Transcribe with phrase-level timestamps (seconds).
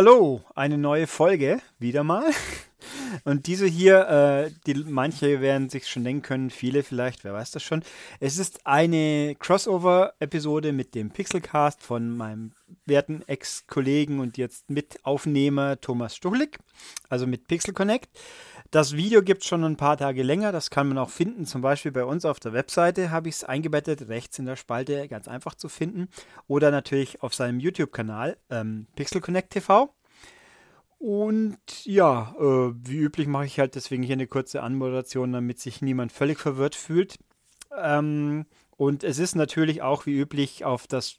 [0.00, 2.30] Hallo, eine neue Folge, wieder mal.
[3.24, 7.50] Und diese hier, äh, die manche werden sich schon denken können, viele vielleicht, wer weiß
[7.50, 7.82] das schon.
[8.20, 12.52] Es ist eine Crossover-Episode mit dem Pixelcast von meinem
[12.86, 16.60] werten Ex-Kollegen und jetzt Mitaufnehmer Thomas Stuchlik,
[17.08, 18.08] also mit Pixel Connect.
[18.70, 21.62] Das Video gibt es schon ein paar Tage länger, das kann man auch finden, zum
[21.62, 25.26] Beispiel bei uns auf der Webseite habe ich es eingebettet, rechts in der Spalte, ganz
[25.26, 26.08] einfach zu finden.
[26.48, 29.94] Oder natürlich auf seinem YouTube-Kanal ähm, Pixel Connect TV.
[30.98, 35.80] Und ja, äh, wie üblich mache ich halt deswegen hier eine kurze Anmoderation, damit sich
[35.80, 37.18] niemand völlig verwirrt fühlt.
[37.74, 38.44] Ähm,
[38.78, 41.16] und es ist natürlich auch wie üblich auf das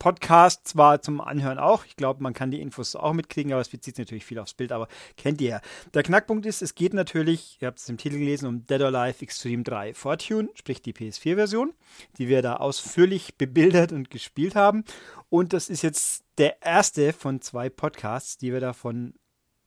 [0.00, 1.84] Podcast zwar zum Anhören auch.
[1.84, 4.54] Ich glaube, man kann die Infos auch mitkriegen, aber es bezieht sich natürlich viel aufs
[4.54, 5.60] Bild, aber kennt ihr ja.
[5.94, 8.88] Der Knackpunkt ist, es geht natürlich, ihr habt es im Titel gelesen, um Dead or
[8.88, 11.72] Alive Extreme 3 Fortune, sprich die PS4-Version,
[12.18, 14.82] die wir da ausführlich bebildert und gespielt haben.
[15.28, 19.14] Und das ist jetzt der erste von zwei Podcasts, die wir davon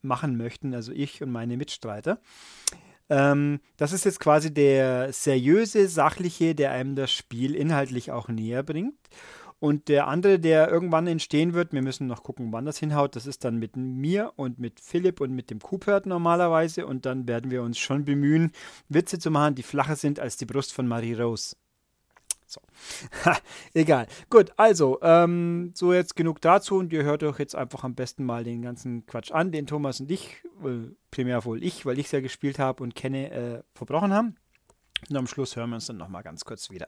[0.02, 2.20] machen möchten, also ich und meine Mitstreiter.
[3.10, 8.64] Ähm, das ist jetzt quasi der seriöse, sachliche, der einem das Spiel inhaltlich auch näher
[8.64, 8.98] bringt.
[9.60, 13.26] Und der andere, der irgendwann entstehen wird, wir müssen noch gucken, wann das hinhaut, das
[13.26, 16.86] ist dann mit mir und mit Philipp und mit dem Coopert normalerweise.
[16.86, 18.52] Und dann werden wir uns schon bemühen,
[18.88, 21.56] Witze zu machen, die flacher sind als die Brust von Marie Rose.
[22.50, 22.62] So.
[23.76, 24.08] Egal.
[24.32, 28.26] Gut, also, ähm, so jetzt genug dazu und ihr hört euch jetzt einfach am besten
[28.26, 32.08] mal den ganzen Quatsch an, den Thomas und ich, äh, primär wohl ich, weil ich
[32.08, 34.36] es ja gespielt habe und kenne, äh, verbrochen haben.
[35.08, 36.88] Und am Schluss hören wir uns dann nochmal ganz kurz wieder.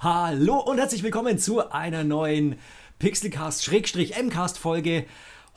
[0.00, 2.58] Hallo und herzlich willkommen zu einer neuen
[2.98, 5.04] Pixelcast-Mcast-Folge.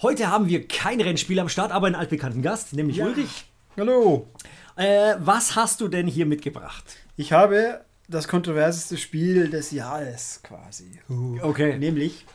[0.02, 3.06] Heute haben wir kein Rennspiel am Start, aber einen altbekannten Gast, nämlich ja.
[3.06, 3.46] Ulrich.
[3.78, 4.28] Hallo.
[4.76, 6.98] Äh, was hast du denn hier mitgebracht?
[7.16, 11.00] Ich habe das kontroverseste Spiel des Jahres quasi.
[11.42, 11.78] Okay.
[11.78, 12.26] Nämlich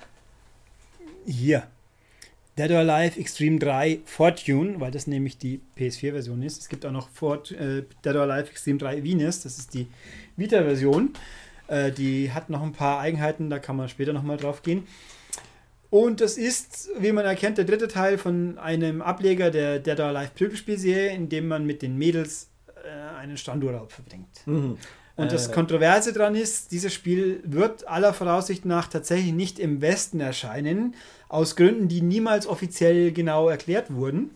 [1.26, 1.66] hier.
[2.58, 6.60] Dead or Alive Extreme 3 Fortune, weil das nämlich die PS4-Version ist.
[6.60, 9.86] Es gibt auch noch Fort, äh, Dead or Alive Extreme 3 Venus, das ist die
[10.36, 11.14] Vita-Version.
[11.68, 14.86] Äh, die hat noch ein paar Eigenheiten, da kann man später nochmal drauf gehen.
[15.88, 20.06] Und das ist, wie man erkennt, der dritte Teil von einem Ableger der Dead or
[20.06, 22.50] Alive Prügelspielserie, in dem man mit den Mädels
[22.84, 24.46] äh, einen Strandurlaub verbringt.
[24.46, 24.76] Mhm.
[25.20, 25.52] Und das äh.
[25.52, 30.94] Kontroverse daran ist, dieses Spiel wird aller Voraussicht nach tatsächlich nicht im Westen erscheinen,
[31.28, 34.30] aus Gründen, die niemals offiziell genau erklärt wurden.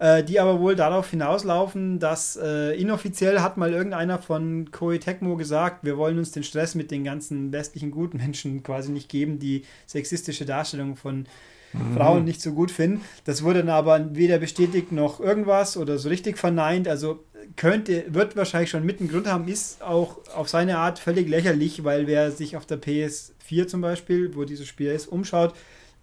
[0.00, 5.36] Äh, die aber wohl darauf hinauslaufen, dass äh, inoffiziell hat mal irgendeiner von Koei Tecmo
[5.36, 9.64] gesagt, wir wollen uns den Stress mit den ganzen westlichen Gutmenschen quasi nicht geben, die
[9.86, 11.26] sexistische Darstellung von
[11.72, 11.96] mhm.
[11.96, 13.02] Frauen nicht so gut finden.
[13.24, 16.86] Das wurde dann aber weder bestätigt noch irgendwas oder so richtig verneint.
[16.86, 17.24] Also
[17.56, 21.82] könnte, wird wahrscheinlich schon mit einen Grund haben, ist auch auf seine Art völlig lächerlich,
[21.82, 25.54] weil wer sich auf der PS4 zum Beispiel, wo dieses Spiel ist, umschaut,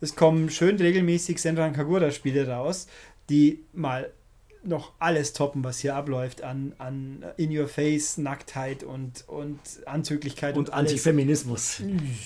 [0.01, 2.87] es kommen schön regelmäßig Senran Kagura-Spiele raus,
[3.29, 4.11] die mal
[4.67, 10.57] noch alles toppen, was hier abläuft an, an In-Your-Face, Nacktheit und, und Anzüglichkeit.
[10.57, 11.81] Und, und Antifeminismus.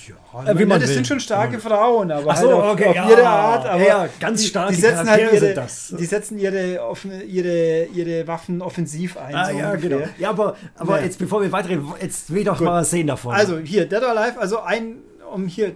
[0.07, 0.95] Ja, äh, wie man das will.
[0.95, 1.59] sind schon starke ja.
[1.59, 3.65] Frauen, aber so, halt auf, okay, auf ja, ihre Art.
[3.65, 5.93] Aber ja, ganz starke die, die setzen halt ihre, das.
[5.97, 6.79] Die setzen ihre,
[7.27, 9.35] ihre, ihre Waffen offensiv ein.
[9.35, 9.89] Ah, so ja, ungefähr.
[9.97, 10.09] genau.
[10.17, 12.65] Ja, aber, aber jetzt, bevor wir weiterreden, jetzt will ich doch Gut.
[12.65, 13.33] mal sehen davon.
[13.33, 14.97] Also hier, Dead or Alive, also ein,
[15.33, 15.75] um hier,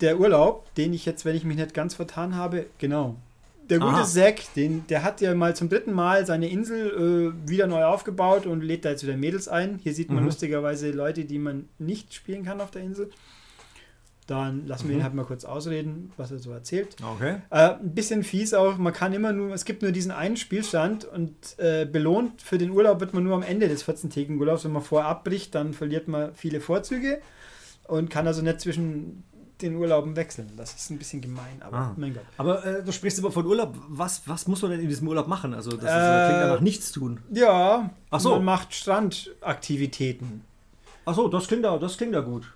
[0.00, 3.16] der Urlaub, den ich jetzt, wenn ich mich nicht ganz vertan habe, genau,
[3.70, 4.04] der gute Aha.
[4.04, 8.46] Zack, den, der hat ja mal zum dritten Mal seine Insel äh, wieder neu aufgebaut
[8.46, 9.78] und lädt da jetzt wieder Mädels ein.
[9.82, 10.26] Hier sieht man mhm.
[10.26, 13.10] lustigerweise Leute, die man nicht spielen kann auf der Insel.
[14.26, 15.00] Dann lassen wir mhm.
[15.00, 16.96] ihn halt mal kurz ausreden, was er so erzählt.
[17.02, 17.36] Okay.
[17.48, 21.06] Äh, ein bisschen fies auch, man kann immer nur, es gibt nur diesen einen Spielstand
[21.06, 24.64] und äh, belohnt für den Urlaub wird man nur am Ende des 14-tägigen Urlaubs.
[24.64, 27.22] Wenn man vorher abbricht, dann verliert man viele Vorzüge
[27.84, 29.24] und kann also nicht zwischen
[29.62, 30.50] den Urlauben wechseln.
[30.56, 31.94] Das ist ein bisschen gemein, aber ah.
[31.96, 32.24] mein Gott.
[32.36, 33.74] Aber äh, du sprichst immer von Urlaub.
[33.88, 35.54] Was, was muss man denn in diesem Urlaub machen?
[35.54, 37.20] Also das ist, äh, klingt danach nichts tun.
[37.32, 38.30] Ja, Ach so.
[38.30, 40.44] man macht Strandaktivitäten.
[41.04, 42.52] Ach so, das klingt da, das klingt da gut.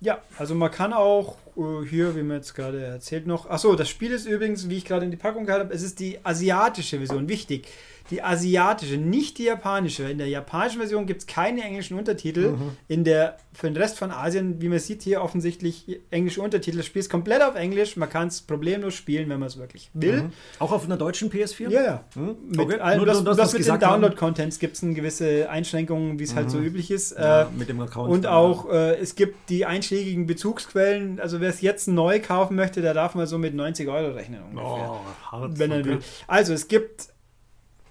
[0.00, 3.48] Ja, also man kann auch äh, hier, wie man jetzt gerade erzählt noch.
[3.48, 5.82] Ach so, das Spiel ist übrigens, wie ich gerade in die Packung gehalten habe, es
[5.82, 7.28] ist die asiatische Version.
[7.28, 7.68] Wichtig
[8.10, 10.10] die asiatische, nicht die japanische.
[10.10, 12.50] In der japanischen Version gibt es keine englischen Untertitel.
[12.50, 12.76] Mhm.
[12.88, 16.78] In der, für den Rest von Asien, wie man sieht, hier offensichtlich englische Untertitel.
[16.78, 17.96] Das Spiel ist komplett auf Englisch.
[17.96, 20.24] Man kann es problemlos spielen, wenn man es wirklich will.
[20.24, 20.32] Mhm.
[20.58, 21.70] Auch auf einer deutschen PS4?
[21.70, 22.04] Ja, ja.
[22.14, 22.36] Mhm.
[22.48, 22.78] Mit okay.
[22.80, 26.64] allem, Nur, das, mit den Download-Contents gibt es gewisse Einschränkungen, wie es halt so mhm.
[26.64, 27.12] üblich ist.
[27.12, 28.10] Ja, äh, mit dem Account.
[28.10, 31.20] Und auch, äh, es gibt die einschlägigen Bezugsquellen.
[31.20, 34.42] Also wer es jetzt neu kaufen möchte, der darf mal so mit 90 Euro rechnen
[34.42, 34.90] ungefähr.
[34.90, 35.00] Oh,
[35.30, 35.98] hart, wenn er will.
[36.26, 37.08] Also es gibt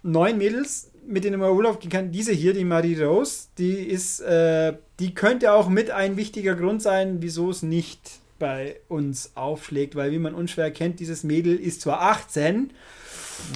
[0.04, 2.12] neun Mädels, mit denen man Urlaub gehen kann.
[2.12, 6.82] Diese hier, die Marie Rose, die ist, äh, die könnte auch mit ein wichtiger Grund
[6.82, 11.82] sein, wieso es nicht bei uns aufschlägt, weil wie man unschwer erkennt, dieses Mädel ist
[11.82, 12.72] zwar 18,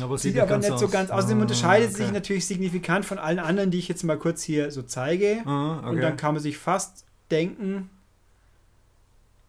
[0.02, 1.20] Aber sieht aber nicht so ganz aus.
[1.20, 2.04] Außerdem Ah, unterscheidet okay.
[2.04, 5.42] sich natürlich signifikant von allen anderen, die ich jetzt mal kurz hier so zeige.
[5.46, 5.90] Ah, okay.
[5.90, 7.90] Und dann kann man sich fast denken,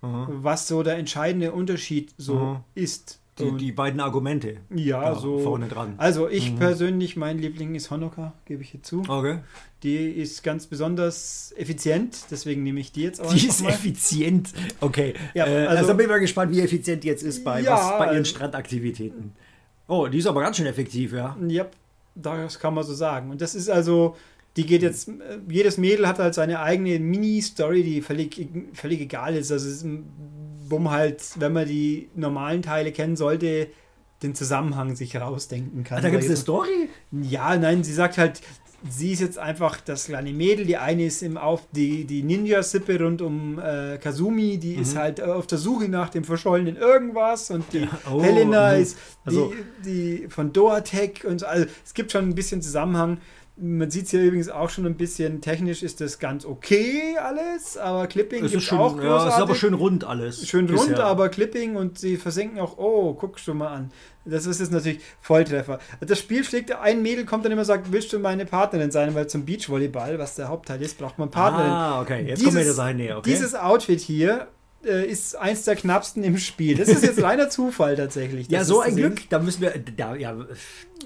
[0.03, 0.27] Aha.
[0.31, 2.65] was so der entscheidende Unterschied so Aha.
[2.75, 3.19] ist.
[3.39, 4.57] Die, die beiden Argumente.
[4.75, 5.39] ja, so.
[5.39, 5.95] vorne dran.
[5.99, 6.57] Also ich Mhm.
[6.59, 9.03] persönlich, mein Liebling ist Honoka, gebe ich hier zu.
[9.07, 9.39] Okay.
[9.83, 13.69] Die ist ganz besonders effizient, deswegen nehme ich die jetzt auch Die ist mal.
[13.71, 14.53] effizient.
[14.81, 15.15] Okay.
[15.35, 17.73] Ja, äh, also- also, bin ich mal gespannt, wie effizient die jetzt ist bei, Ja,
[17.75, 19.33] was, bei ihren also- Strandaktivitäten.
[19.87, 21.37] Oh, die ist aber ganz schön effektiv, ja.
[21.47, 21.67] Ja,
[22.15, 23.31] das kann man so sagen.
[23.31, 24.17] Und das ist also,
[24.57, 25.13] die geht jetzt, äh,
[25.49, 29.53] jedes Mädel hat halt seine eigene Mini-Story, die völlig, völlig egal ist.
[29.53, 29.87] Also es ist
[30.67, 33.69] ein Bumm halt, wenn man die normalen Teile kennen sollte,
[34.23, 35.99] den Zusammenhang sich rausdenken kann.
[35.99, 36.89] Ah, da gibt es eine Story?
[37.13, 38.41] Ja, nein, sie sagt halt,
[38.89, 40.65] sie ist jetzt einfach das kleine Mädel.
[40.65, 45.19] Die eine ist im auf die, die Ninja-Sippe rund um äh, Kazumi, die ist halt
[45.19, 48.83] äh, auf der Suche nach dem verschollenen irgendwas und die Oh, Helena mhm.
[48.83, 49.53] ist Also-
[49.85, 51.47] die, die von Doatec und so.
[51.47, 53.19] Also es gibt schon ein bisschen Zusammenhang.
[53.59, 57.79] Man sieht es hier übrigens auch schon ein bisschen technisch ist das ganz okay alles,
[57.79, 59.57] aber Clipping Es ist, schön, auch ja, es ist aber großartig.
[59.61, 60.47] schön rund alles.
[60.47, 61.05] Schön rund, bisher.
[61.07, 63.91] aber Clipping und sie versenken auch, oh, guck schon mal an.
[64.27, 65.79] Das ist jetzt natürlich Volltreffer.
[66.01, 69.15] Das Spiel schlägt, ein Mädel kommt dann immer und sagt, willst du meine Partnerin sein?
[69.15, 71.71] Weil zum Beachvolleyball, was der Hauptteil ist, braucht man Partnerin.
[71.71, 72.25] Ah, okay.
[72.27, 73.17] Jetzt Dieses- kommen wir der Sache näher.
[73.19, 73.31] Okay.
[73.31, 74.49] Dieses Outfit hier
[74.85, 76.77] äh, ist eins der knappsten im Spiel.
[76.77, 78.49] Das ist jetzt reiner Zufall tatsächlich.
[78.51, 79.31] ja, so ein Glück.
[79.31, 79.73] Da müssen wir.
[79.97, 80.37] Da, ja,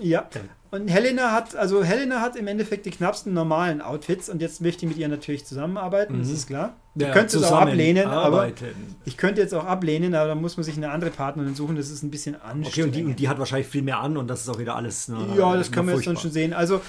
[0.00, 0.28] Ja.
[0.72, 4.84] Und Helena hat, also Helena hat im Endeffekt die knappsten normalen Outfits und jetzt möchte
[4.84, 6.34] ich mit ihr natürlich zusammenarbeiten, das Mhm.
[6.34, 6.74] ist klar.
[6.94, 8.96] Ich ja, könnte es auch ablehnen, aber zusammenarbeiten.
[9.04, 11.90] ich könnte jetzt auch ablehnen, aber dann muss man sich eine andere Partnerin suchen, das
[11.90, 12.66] ist ein bisschen anstrengend.
[12.68, 14.76] Okay, und die, und die hat wahrscheinlich viel mehr an und das ist auch wieder
[14.76, 15.08] alles.
[15.08, 16.52] Ne, ja, das können wir jetzt dann schon sehen.
[16.52, 16.80] Also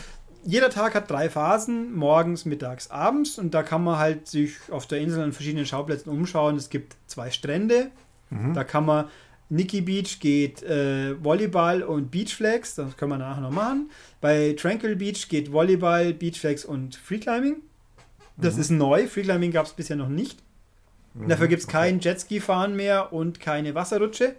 [0.43, 4.85] jeder Tag hat drei Phasen, morgens, mittags, abends und da kann man halt sich auf
[4.87, 6.55] der Insel an verschiedenen Schauplätzen umschauen.
[6.55, 7.87] Es gibt zwei Strände,
[8.29, 8.53] Mhm.
[8.53, 9.05] da kann man
[9.51, 13.89] Nikki Beach geht äh, Volleyball und Beachflex, das können wir nachher noch machen.
[14.21, 17.57] Bei Tranquil Beach geht Volleyball, Beachflex und Freeclimbing.
[18.37, 18.61] Das Mhm.
[18.61, 20.39] ist neu, Freeclimbing gab es bisher noch nicht.
[21.27, 24.35] Dafür gibt es kein Jetski-Fahren mehr und keine Wasserrutsche.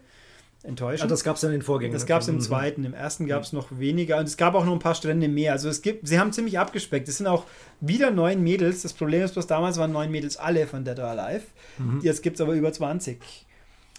[0.63, 1.05] Enttäuschend.
[1.05, 1.93] Ah, das gab es dann in den Vorgängen.
[1.93, 2.41] Das gab es im Mhm.
[2.41, 5.29] zweiten, im ersten gab es noch weniger und es gab auch noch ein paar Strände
[5.29, 5.53] mehr.
[5.53, 7.09] Also es gibt, sie haben ziemlich abgespeckt.
[7.09, 7.45] Es sind auch
[7.81, 8.83] wieder neun Mädels.
[8.83, 11.45] Das Problem ist bloß, damals waren neun Mädels alle von Dead or Alive.
[11.79, 12.01] Mhm.
[12.03, 13.19] Jetzt gibt es aber über 20.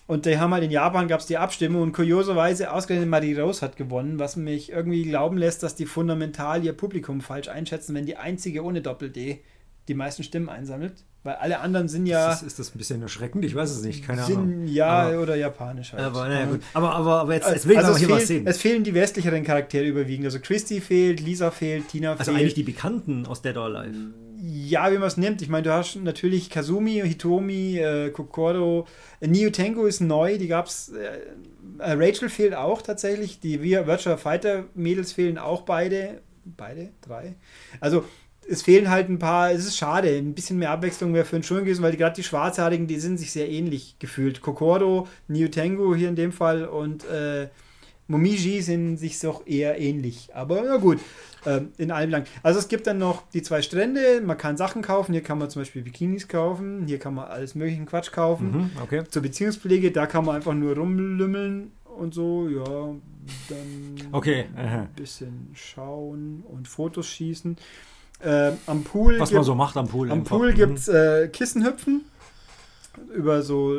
[0.05, 3.61] Und die haben halt in Japan gab es die Abstimmung und kurioserweise ausgerechnet Marie Rose
[3.61, 8.05] hat gewonnen, was mich irgendwie glauben lässt, dass die fundamental ihr Publikum falsch einschätzen, wenn
[8.05, 9.41] die einzige ohne Doppel-D
[9.87, 10.93] die meisten Stimmen einsammelt.
[11.25, 13.45] Weil alle anderen sind ja, Ist, das, ist das ein bisschen erschreckend?
[13.45, 14.05] Ich weiß es nicht.
[14.05, 14.67] Keine sind Ahnung.
[14.67, 16.03] ja Aber- oder japanisch halt.
[16.03, 16.45] Aber, naja, Ja.
[16.47, 16.61] gut.
[16.73, 18.45] aber, aber, aber jetzt, jetzt will ich also mal hier was sehen.
[18.45, 20.25] es fehlen die westlicheren Charaktere überwiegend.
[20.25, 22.57] Also Christy fehlt, Lisa fehlt, Tina Also eigentlich fehlt.
[22.57, 23.95] die Bekannten aus Dead or Alive.
[24.45, 25.41] Ja, wie man es nimmt.
[25.41, 28.85] Ich meine, du hast natürlich Kazumi, Hitomi, äh, Kokoro.
[29.21, 30.89] Äh, Neo Tango ist neu, die gab es.
[30.89, 31.19] Äh,
[31.79, 33.39] äh, Rachel fehlt auch tatsächlich.
[33.39, 36.19] Die Virtual Fighter Mädels fehlen auch beide.
[36.43, 36.89] Beide?
[36.99, 37.35] Drei?
[37.79, 38.03] Also.
[38.49, 41.43] Es fehlen halt ein paar, es ist schade, ein bisschen mehr Abwechslung wäre für einen
[41.43, 44.41] schon gewesen, weil gerade die Schwarzhaarigen, die sind sich sehr ähnlich gefühlt.
[44.41, 47.47] Kokoro, Neo Tango hier in dem Fall und äh,
[48.07, 50.29] Momiji sind sich doch eher ähnlich.
[50.33, 50.99] Aber na gut,
[51.45, 52.25] ähm, in allem lang.
[52.41, 55.13] Also es gibt dann noch die zwei Strände, man kann Sachen kaufen.
[55.13, 58.51] Hier kann man zum Beispiel Bikinis kaufen, hier kann man alles möglichen Quatsch kaufen.
[58.51, 59.03] Mhm, okay.
[59.09, 62.95] Zur Beziehungspflege, da kann man einfach nur rumlümmeln und so, ja,
[63.49, 67.57] dann Okay, ein bisschen schauen und Fotos schießen.
[68.19, 70.11] Äh, am Pool Was gibt- man so macht am Pool.
[70.11, 70.37] am einfach.
[70.37, 70.55] Pool Mhm.
[70.55, 72.01] gibt es äh, Kissenhüpfen.
[73.13, 73.75] Über so,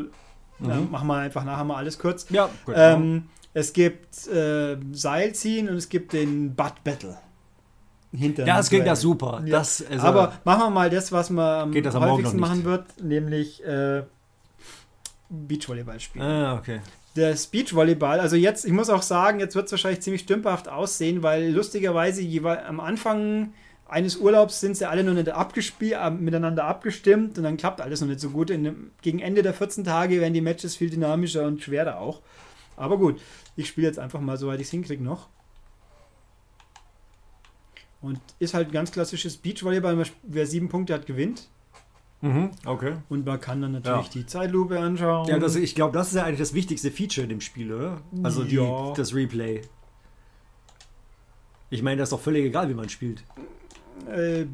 [0.60, 0.90] ja, Mhm.
[0.90, 2.26] machen wir einfach nachher mal alles kurz.
[2.30, 2.74] Ja, gut.
[2.76, 7.16] Ähm, es gibt äh, Seilziehen und es gibt den Butt Battle.
[8.12, 9.42] Hinter ja, das klingt ja super.
[9.44, 9.58] Ja.
[9.58, 13.02] Das, also, Aber machen wir mal das, was man am am häufigsten noch machen wird,
[13.02, 14.02] nämlich äh,
[15.30, 16.24] Beachvolleyball spielen.
[16.24, 16.80] Ah, okay.
[17.16, 21.22] Das Beachvolleyball, also jetzt, ich muss auch sagen, jetzt wird es wahrscheinlich ziemlich stümperhaft aussehen,
[21.22, 22.22] weil lustigerweise
[22.66, 23.52] am Anfang
[23.86, 28.00] eines Urlaubs sind sie alle noch nicht abgespielt, äh, miteinander abgestimmt und dann klappt alles
[28.00, 28.48] noch nicht so gut.
[28.50, 32.22] Dem, gegen Ende der 14 Tage werden die Matches viel dynamischer und schwerer auch.
[32.76, 33.20] Aber gut,
[33.56, 35.28] ich spiele jetzt einfach mal, soweit ich es hinkriege noch.
[38.00, 40.02] Und ist halt ein ganz klassisches Beachvolleyball.
[40.22, 41.48] Wer sieben Punkte hat, gewinnt.
[42.20, 42.96] Mhm, okay.
[43.08, 44.12] Und man kann dann natürlich Ja.
[44.12, 45.28] die Zeitlupe anschauen.
[45.28, 48.00] Ja, das, ich glaube, das ist ja eigentlich das wichtigste Feature in dem Spiel, oder?
[48.22, 48.92] Also die, Ja.
[48.94, 49.62] das Replay.
[51.70, 53.24] Ich meine, das ist doch völlig egal, wie man spielt.
[54.10, 54.46] Äh,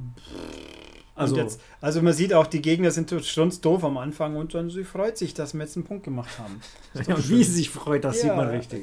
[1.15, 4.85] Also, jetzt, also man sieht auch, die Gegner sind strunzdoof am Anfang und dann sie
[4.85, 6.61] freut sich, dass wir jetzt einen Punkt gemacht haben.
[7.07, 8.83] Ja, wie sie sich freut, das Ja, sieht man richtig.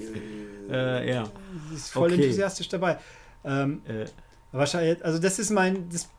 [0.69, 1.23] Äh, ja.
[1.69, 2.21] Sie ist voll Okay.
[2.21, 2.97] enthusiastisch dabei.
[3.43, 4.05] Ähm, Äh,
[4.51, 6.09] wahrscheinlich, also das ist mein, das,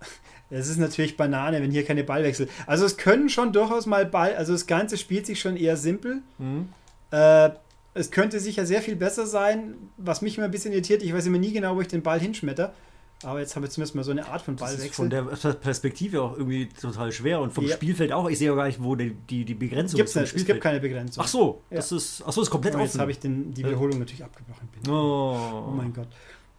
[0.50, 2.48] Es ist natürlich Banane, wenn hier keine Ballwechsel.
[2.66, 6.22] Also es können schon durchaus mal Ball, also das Ganze spielt sich schon eher simpel.
[6.38, 6.68] Mhm.
[7.12, 7.50] Äh,
[7.94, 11.02] es könnte sicher sehr viel besser sein, was mich immer ein bisschen irritiert.
[11.02, 12.72] Ich weiß immer nie genau, wo ich den Ball hinschmetter.
[13.22, 14.94] Aber jetzt haben wir zumindest mal so eine Art von Das ist Ballwechsel.
[14.94, 15.22] von der
[15.54, 17.74] Perspektive auch irgendwie total schwer und vom Ja.
[17.76, 18.28] Spielfeld auch.
[18.30, 20.60] Ich sehe auch gar nicht, wo die, die, die Begrenzung Gibt's ist nicht, es gibt
[20.62, 21.22] keine Begrenzung.
[21.22, 21.76] Ach so, Ja.
[21.76, 23.00] das ist, ach so, ist komplett jetzt offen.
[23.02, 23.64] habe ich den, die.
[23.64, 24.68] Wiederholung natürlich abgebrochen.
[24.88, 25.66] Oh.
[25.68, 26.08] Oh mein Gott.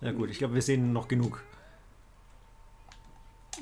[0.01, 1.43] Ja gut, ich glaube, wir sehen noch genug.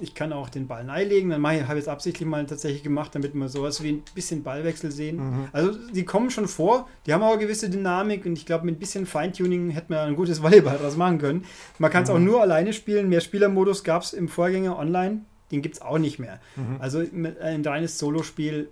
[0.01, 1.29] Ich kann auch den Ball neilegen.
[1.29, 4.91] Dann habe ich jetzt absichtlich mal tatsächlich gemacht, damit wir sowas wie ein bisschen Ballwechsel
[4.91, 5.17] sehen.
[5.17, 5.47] Mhm.
[5.51, 8.75] Also die kommen schon vor, die haben auch eine gewisse Dynamik und ich glaube, mit
[8.75, 11.45] ein bisschen Feintuning hätte man ein gutes Volleyball draus machen können.
[11.77, 12.15] Man kann es Mhm.
[12.15, 13.09] auch nur alleine spielen.
[13.09, 15.21] Mehr Spielermodus gab es im Vorgänger online.
[15.51, 16.39] Den gibt es auch nicht mehr.
[16.55, 16.75] Mhm.
[16.79, 18.69] Also mit- ein reines Solospiel,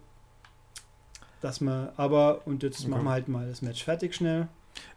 [1.42, 2.90] dass man, aber, und jetzt Okay.
[2.90, 4.48] machen wir halt mal das Match fertig schnell.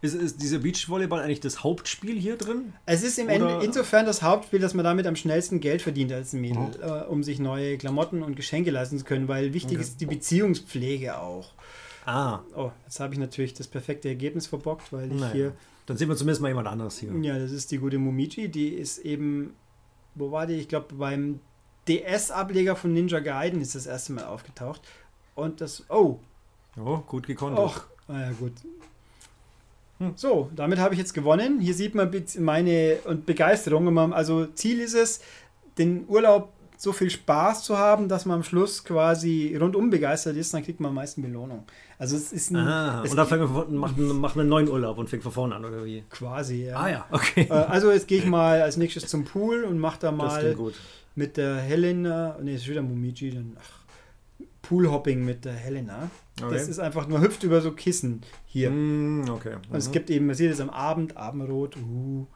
[0.02, 2.72] Ist, ist dieser Beachvolleyball eigentlich das Hauptspiel hier drin?
[2.86, 6.32] Es ist im Ende insofern das Hauptspiel, dass man damit am schnellsten Geld verdient als
[6.32, 6.74] Mädel, Mhm.
[6.82, 9.82] äh, um sich neue Klamotten und Geschenke leisten zu können, weil wichtig Okay.
[9.86, 11.52] ist die Beziehungspflege auch.
[12.06, 15.32] Ah, Oh, jetzt habe ich natürlich das perfekte Ergebnis verbockt, weil ich Naja.
[15.32, 15.52] hier,
[15.86, 17.12] dann sehen wir zumindest mal jemand anderes hier.
[17.20, 19.54] ja, das ist die gute Momiji, die ist eben,
[20.14, 20.54] wo war die?
[20.54, 21.40] Ich glaube, beim
[21.88, 24.80] DS-Ableger von Ninja Gaiden ist das erste Mal aufgetaucht.
[25.34, 26.18] Und das, oh,
[26.76, 27.58] Oh, gut gekontert.
[27.64, 28.52] Och, naja, gut.
[30.00, 30.12] Hm.
[30.16, 31.60] So, damit habe ich jetzt gewonnen.
[31.60, 34.12] Hier sieht man meine und Begeisterung.
[34.12, 35.20] Also Ziel ist es,
[35.78, 40.54] den Urlaub so viel Spaß zu haben, dass man am Schluss quasi rundum begeistert ist,
[40.54, 41.64] dann kriegt man am meisten Belohnung.
[41.98, 44.48] Also es ist ein, Ah, es und dann fängt man von, macht, einen- macht einen
[44.48, 46.02] neuen Urlaub und fängt von vorne an, oder wie?
[46.08, 46.76] quasi, ja.
[46.78, 47.46] Ah ja, okay.
[47.50, 50.56] Äh, Also jetzt gehe ich mal als nächstes zum Pool und mache da mal
[51.14, 53.79] mit der Helena, ne, ist wieder Momiji, dann ach,
[54.62, 56.10] Poolhopping mit der Helena.
[56.42, 56.52] Okay.
[56.54, 58.70] Das ist einfach nur hüpft über so Kissen hier.
[58.70, 59.56] Mm, okay.
[59.70, 62.26] Und es gibt eben, man sieht es am Abend, Abendrot, uh,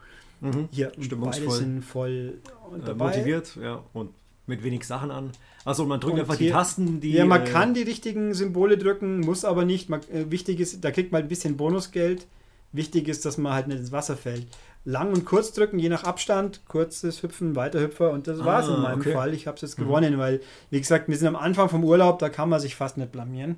[0.41, 0.69] Mhm.
[0.71, 1.47] hier, Stimmungsvoll.
[1.47, 2.39] beide sind voll
[2.87, 4.11] Äh, motiviert, ja, und
[4.47, 5.31] mit wenig Sachen an.
[5.65, 7.13] Also man drückt Und einfach hier- die Tasten, die.
[7.13, 9.89] ja, man äh, kann die richtigen Symbole drücken, muss aber nicht.
[9.89, 12.27] Man, äh, wichtig ist, da kriegt man ein bisschen Bonusgeld.
[12.73, 14.47] Wichtig ist, dass man halt nicht ins Wasser fällt.
[14.87, 16.61] Lang und kurz drücken, je nach Abstand.
[16.69, 19.13] Kurzes Hüpfen, Weiterhüpfer und das war es in Ah, meinem okay.
[19.15, 19.33] Fall.
[19.33, 19.85] Ich habe es jetzt Mhm.
[19.85, 22.99] gewonnen, weil, wie gesagt, wir sind am Anfang vom Urlaub, da kann man sich fast
[22.99, 23.57] nicht blamieren.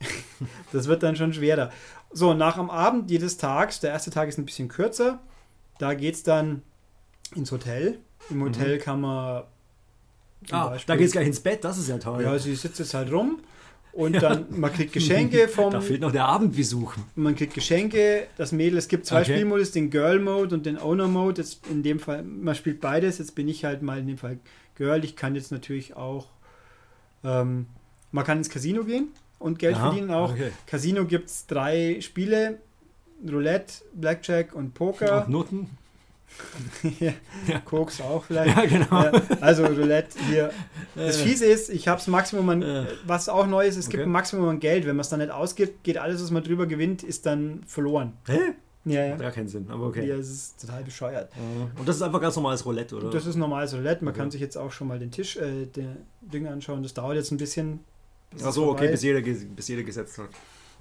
[0.72, 1.70] das wird dann schon schwerer.
[2.12, 5.20] So, nach am Abend jedes Tags, der erste Tag ist ein bisschen kürzer,
[5.78, 6.62] da geht es dann
[7.34, 7.98] ins Hotel.
[8.30, 9.44] Im Hotel kann man
[10.40, 10.48] Mhm.
[10.50, 12.22] Ah, Beispiel- da geht's gleich ins Bett, das ist ja toll.
[12.22, 13.38] ja, sie sitzt jetzt halt rum
[13.94, 16.94] und dann, man kriegt Geschenke vom, da fehlt noch der Abendbesuch.
[17.14, 19.32] man kriegt Geschenke, das Mädel, es gibt zwei Okay.
[19.34, 21.42] Spielmodus, den Girl Mode und den Owner Mode.
[21.42, 24.38] Jetzt in dem Fall, man spielt beides, jetzt bin ich halt mal in dem Fall
[24.76, 25.04] Girl.
[25.04, 26.26] Ich kann jetzt natürlich auch,
[27.22, 27.66] ähm,
[28.12, 29.08] man kann ins Casino gehen
[29.38, 30.32] und Geld Aha, verdienen auch.
[30.32, 30.50] okay.
[30.66, 32.58] Casino gibt es drei Spiele,
[33.28, 35.24] Roulette, Blackjack und Poker.
[35.26, 35.70] Und Noten?
[37.00, 37.12] ja.
[37.64, 38.56] Koks auch vielleicht.
[38.56, 39.02] Ja, genau.
[39.02, 40.50] Ja, also Roulette hier.
[40.94, 44.08] Das Fiese ist, ich habe das Maximum an, was auch neu ist, es gibt Okay.
[44.08, 44.86] ein Maximum an Geld.
[44.86, 48.12] Wenn man es dann nicht ausgibt, geht alles, was man drüber gewinnt, ist dann verloren.
[48.26, 48.38] Hä?
[48.86, 49.12] Ja, ja.
[49.14, 50.06] Hat ja keinen Sinn, aber okay.
[50.06, 51.30] Ja, es ist total bescheuert.
[51.78, 53.08] Und das ist einfach ganz normales Roulette, oder?
[53.10, 54.04] Das ist normales Roulette.
[54.04, 54.20] Man Okay.
[54.20, 56.82] kann sich jetzt auch schon mal den Tisch, äh, der Ding anschauen.
[56.82, 57.80] Das dauert jetzt ein bisschen.
[58.30, 60.28] bis es Achso, okay, bis jeder, bis jeder gesetzt hat.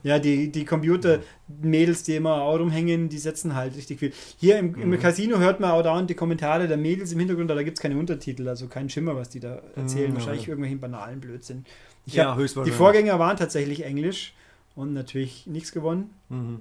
[0.04, 4.12] Ja, die, die Computer-Mädels, die immer auch rumhängen, die setzen halt richtig viel.
[4.38, 5.00] Hier im, im Mhm.
[5.00, 7.82] Casino hört man auch dauernd die Kommentare der Mädels im Hintergrund, aber da gibt es
[7.82, 10.12] keine Untertitel, also kein Schimmer, was die da erzählen.
[10.12, 10.50] Mhm, Wahrscheinlich ja.
[10.50, 11.66] irgendwelchen banalen Blödsinn.
[12.06, 12.74] Ich ja, höchstwahrscheinlich.
[12.74, 14.34] die Vorgänger waren tatsächlich Englisch
[14.76, 16.10] und natürlich nichts gewonnen.
[16.30, 16.60] Mhm.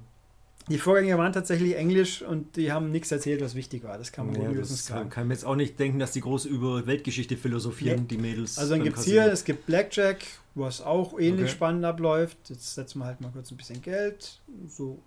[0.68, 3.98] Die Vorgänger waren tatsächlich Englisch und die haben nichts erzählt, was wichtig war.
[3.98, 6.20] Das kann man Ja, das höchstens kann, kann mir jetzt auch nicht denken, dass die
[6.20, 8.06] groß über Weltgeschichte philosophieren, Nee.
[8.10, 8.58] die Mädels.
[8.58, 10.18] Also dann gibt es hier, es gibt Blackjack,
[10.54, 11.52] was auch ähnlich Okay.
[11.52, 12.50] spannend abläuft.
[12.50, 14.40] Jetzt setzen wir halt mal kurz ein bisschen Geld.
[14.68, 14.98] So,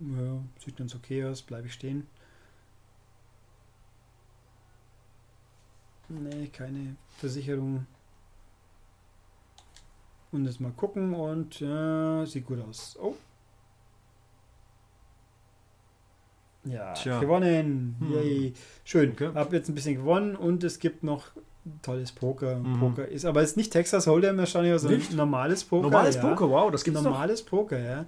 [0.00, 2.06] ja, sieht ganz okay aus, bleibe ich stehen.
[6.08, 7.86] Nee, keine Versicherung.
[10.32, 12.96] Und jetzt mal gucken und ja, sieht gut aus.
[13.00, 13.14] Oh.
[16.64, 17.20] Ja, Tja.
[17.20, 17.96] gewonnen.
[17.98, 18.12] Hm.
[18.12, 18.52] Yay.
[18.84, 19.12] Schön.
[19.12, 19.30] Okay.
[19.34, 21.30] Hab jetzt ein bisschen gewonnen und es gibt noch
[21.82, 22.56] tolles Poker.
[22.56, 22.78] Mhm.
[22.78, 25.12] Poker ist, aber es ist nicht Texas Hold'em wahrscheinlich, sondern Nicht?
[25.14, 25.82] normales Poker.
[25.82, 26.22] Normales ja.
[26.26, 27.10] Poker, wow, das gibt's noch.
[27.10, 28.04] Normales Poker, ja.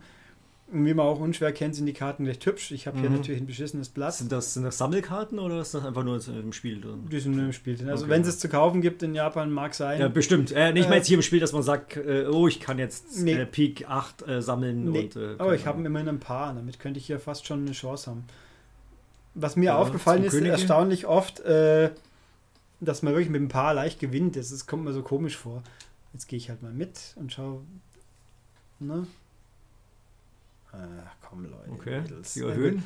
[0.73, 2.71] Und wie man auch unschwer kennt, sind die Karten recht hübsch.
[2.71, 3.17] Ich habe hier Mhm.
[3.17, 4.15] natürlich ein beschissenes Blatt.
[4.15, 7.09] Sind das, sind das Sammelkarten oder ist das einfach nur im Spiel drin?
[7.11, 7.89] Die sind nur im Spiel drin.
[7.89, 8.13] Also Okay.
[8.13, 10.01] wenn es es zu kaufen gibt in Japan, mag sein.
[10.01, 10.53] Ja, bestimmt.
[10.53, 12.79] Äh, nicht Äh, mal jetzt hier im Spiel, dass man sagt, äh, oh, ich kann
[12.79, 13.33] jetzt Nee.
[13.33, 15.17] äh, Peak 8 äh, sammeln Nee, und.
[15.17, 16.55] Äh, aber ich habe immerhin ein paar.
[16.55, 18.25] Damit könnte ich hier fast schon eine Chance haben.
[19.35, 20.53] Was mir Ja, aufgefallen ist, Könige.
[20.53, 21.91] erstaunlich oft, äh,
[22.81, 24.37] dass man wirklich mit ein paar leicht gewinnt.
[24.37, 25.63] Das ist, kommt mir so komisch vor.
[26.13, 27.63] Jetzt gehe ich halt mal mit und schau.
[28.79, 29.07] Ne?
[30.73, 31.71] Ach, komm, Leute.
[31.73, 32.35] Okay, Mädels.
[32.35, 32.83] die erhöhen.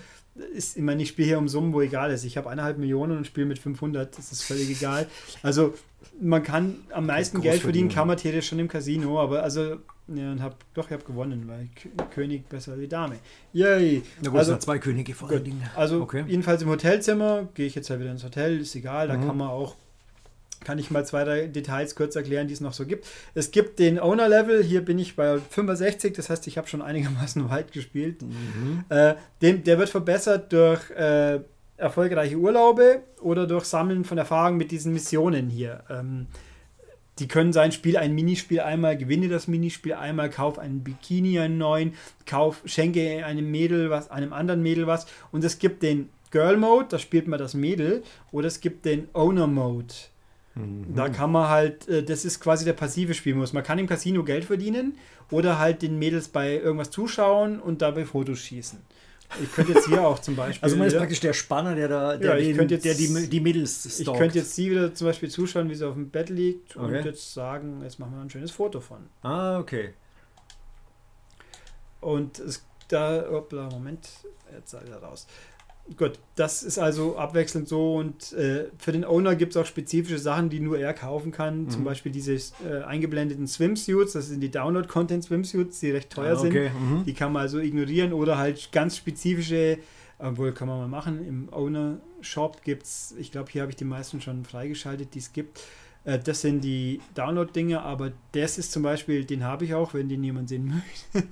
[0.54, 2.24] ist, ich meine, ich spiele hier um Summen, wo egal ist.
[2.24, 5.06] Ich habe eineinhalb Millionen und spiele mit 500, das ist völlig egal.
[5.42, 5.74] Also
[6.20, 9.76] man kann am meisten Geld verdienen, kann man theoretisch schon im Casino, aber also,
[10.08, 13.16] ja, und hab, doch, ich habe gewonnen, weil K König besser als die Dame.
[13.52, 14.02] Yay!
[14.22, 15.62] Na gut, also, zwei Könige vor allen Dingen.
[15.76, 16.24] Also okay.
[16.26, 19.26] jedenfalls im Hotelzimmer, gehe ich jetzt halt wieder ins Hotel, ist egal, da mhm.
[19.26, 19.76] kann man auch
[20.64, 23.06] kann ich mal zwei, drei Details kurz erklären, die es noch so gibt.
[23.35, 27.49] Es gibt den Owner-Level, hier bin ich bei 65, das heißt, ich habe schon einigermaßen
[27.50, 28.23] weit gespielt.
[28.23, 28.85] Mhm.
[28.88, 31.40] Äh, den, der wird verbessert durch äh,
[31.76, 35.85] erfolgreiche Urlaube oder durch Sammeln von Erfahrungen mit diesen Missionen hier.
[35.90, 36.26] Ähm,
[37.18, 41.59] die können sein, spiel ein Minispiel einmal, gewinne das Minispiel einmal, kauf einen Bikini, einen
[41.59, 41.94] neuen,
[42.26, 45.06] kauf, schenke einem Mädel was, einem anderen Mädel was.
[45.30, 48.02] Und es gibt den Girl Mode, da spielt man das Mädel,
[48.33, 49.94] oder es gibt den Owner Mode.
[50.54, 50.94] Mhm.
[50.94, 53.52] Da kann man halt, äh, das ist quasi der passive Spielmodus.
[53.52, 54.99] Man kann im Casino Geld verdienen
[55.30, 58.80] oder halt den Mädels bei irgendwas zuschauen und dabei Fotos schießen.
[59.42, 60.64] Ich könnte jetzt hier auch zum Beispiel.
[60.64, 63.40] Also man ist praktisch der Spanner, der da, der, ja, den, jetzt, der die, die
[63.40, 64.00] Mädels stalkt.
[64.00, 66.99] Ich könnte jetzt sie wieder zum Beispiel zuschauen, wie sie auf dem Bett liegt okay.
[66.99, 68.99] und jetzt sagen, jetzt machen wir ein schönes Foto von.
[69.23, 69.94] Ah, okay.
[72.00, 74.08] Und es, da, hoppla, Moment,
[74.52, 75.26] jetzt sei er raus.
[75.98, 80.18] Gut, das ist also abwechselnd so und äh, für den Owner gibt es auch spezifische
[80.18, 81.64] Sachen, die nur er kaufen kann.
[81.64, 81.70] Mhm.
[81.70, 86.70] Zum Beispiel diese äh, eingeblendeten Swimsuits, das sind die Download-Content-Swimsuits, die recht teuer ah, okay.
[86.70, 86.90] sind.
[86.90, 87.04] Mhm.
[87.04, 89.76] Die kann man also ignorieren oder halt ganz spezifische,
[90.18, 91.22] obwohl kann man mal machen.
[91.26, 95.34] Im Owner-Shop gibt es, ich glaube, hier habe ich die meisten schon freigeschaltet, die es
[95.34, 95.60] gibt.
[96.04, 100.08] Äh, das sind die Download-Dinge, aber das ist zum Beispiel, den habe ich auch, wenn
[100.08, 100.64] den jemand sehen
[101.14, 101.28] möchte.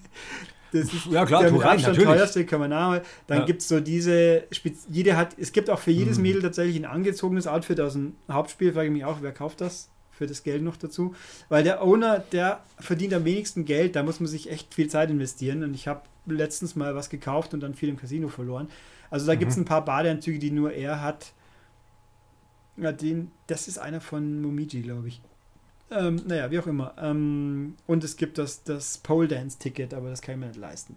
[0.73, 2.19] Das ist ja klar, der mit rein, Abstand natürlich.
[2.19, 3.03] teuerste Kamaname.
[3.27, 3.45] Dann ja.
[3.45, 4.45] gibt es so diese,
[4.89, 6.23] jede hat, es gibt auch für jedes mhm.
[6.23, 8.73] Mädel tatsächlich ein angezogenes Outfit aus dem Hauptspiel.
[8.73, 11.15] Frage ich mich auch, wer kauft das für das Geld noch dazu?
[11.51, 15.11] Weil der Owner, der verdient am wenigsten Geld, da muss man sich echt viel Zeit
[15.11, 15.63] investieren.
[15.63, 18.69] Und ich habe letztens mal was gekauft und dann viel im Casino verloren.
[19.11, 19.41] Also da mhm.
[19.41, 21.33] gibt es ein paar Badeanzüge, die nur er hat.
[22.79, 25.21] Ja, den, das ist einer von Momiji, glaube ich.
[25.93, 26.95] Ähm, naja, wie auch immer.
[26.99, 30.59] Ähm, und es gibt das, das Pole Dance Ticket, aber das kann ich mir nicht
[30.59, 30.97] leisten.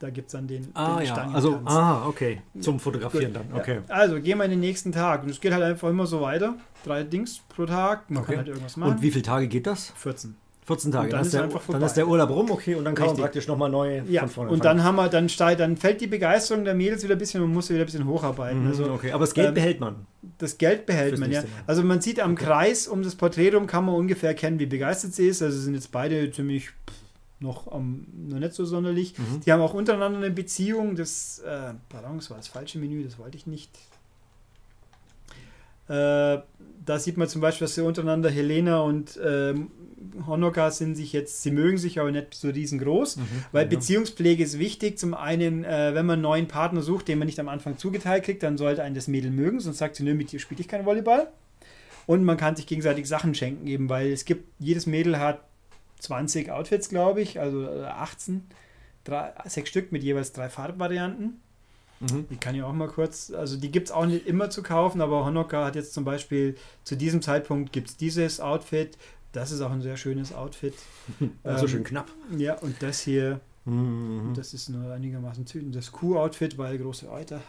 [0.00, 1.30] Da gibt es dann den, ah, den ja.
[1.32, 2.42] Also, ah, okay.
[2.60, 3.42] Zum Fotografieren Gut.
[3.50, 3.58] dann.
[3.58, 3.80] Okay.
[3.88, 3.94] Ja.
[3.94, 5.22] Also, gehen wir in den nächsten Tag.
[5.22, 6.56] Und es geht halt einfach immer so weiter.
[6.84, 8.10] Drei Dings pro Tag.
[8.10, 8.32] Man okay.
[8.32, 8.92] kann halt irgendwas machen.
[8.92, 9.90] Und wie viele Tage geht das?
[9.96, 10.36] 14.
[10.66, 11.10] 14 Tage.
[11.10, 13.18] Dann, dann, ist, der, dann ist, der, Urlaub rum, okay, und dann kann Richtig.
[13.18, 14.22] man praktisch nochmal neu ja.
[14.22, 14.78] von vorne Und fangen.
[14.78, 17.52] dann haben wir, dann steigt, dann fällt die Begeisterung der Mädels wieder ein bisschen, man
[17.52, 18.62] muss wieder ein bisschen hocharbeiten.
[18.62, 20.06] Mhm, also, okay, aber das Geld ähm, behält man.
[20.38, 21.42] Das Geld behält man, ja.
[21.42, 21.48] Mal.
[21.66, 22.44] Also man sieht am okay.
[22.44, 25.42] Kreis um das Porträt rum, kann man ungefähr erkennen, wie begeistert sie ist.
[25.42, 26.70] Also sind jetzt beide ziemlich
[27.40, 29.18] noch, um, noch nicht so sonderlich.
[29.18, 29.40] Mhm.
[29.44, 30.96] Die haben auch untereinander eine Beziehung.
[30.96, 33.70] Das, äh, pardon, das war das falsche Menü, das wollte ich nicht.
[35.88, 36.38] Äh,
[36.86, 39.54] da sieht man zum Beispiel, dass sie untereinander Helena und äh,
[40.26, 43.68] Honoka sind sich jetzt, sie mögen sich aber nicht so riesengroß, mhm, weil ja.
[43.70, 44.98] Beziehungspflege ist wichtig.
[44.98, 48.24] Zum einen, äh, wenn man einen neuen Partner sucht, den man nicht am Anfang zugeteilt
[48.24, 50.68] kriegt, dann sollte einen das Mädel mögen, sonst sagt sie, nö, mit dir spiele ich
[50.68, 51.28] keinen Volleyball.
[52.06, 55.40] Und man kann sich gegenseitig Sachen schenken, eben, weil es gibt, jedes Mädel hat
[56.00, 58.40] 20 Outfits, glaube ich, also 18, äh,
[59.04, 61.40] drei, sechs Stück mit jeweils drei Farbvarianten.
[62.00, 62.26] Mhm.
[62.28, 65.00] Die kann ich auch mal kurz, also die gibt es auch nicht immer zu kaufen,
[65.00, 68.98] aber Honoka hat jetzt zum Beispiel zu diesem Zeitpunkt gibt es dieses Outfit,
[69.34, 70.74] das ist auch ein sehr schönes Outfit.
[71.42, 72.10] Also ähm, schön knapp.
[72.36, 74.32] Ja, und das hier, mhm.
[74.34, 75.74] das ist nur einigermaßen zügend.
[75.76, 77.40] Das Q-Outfit, weil große Euter.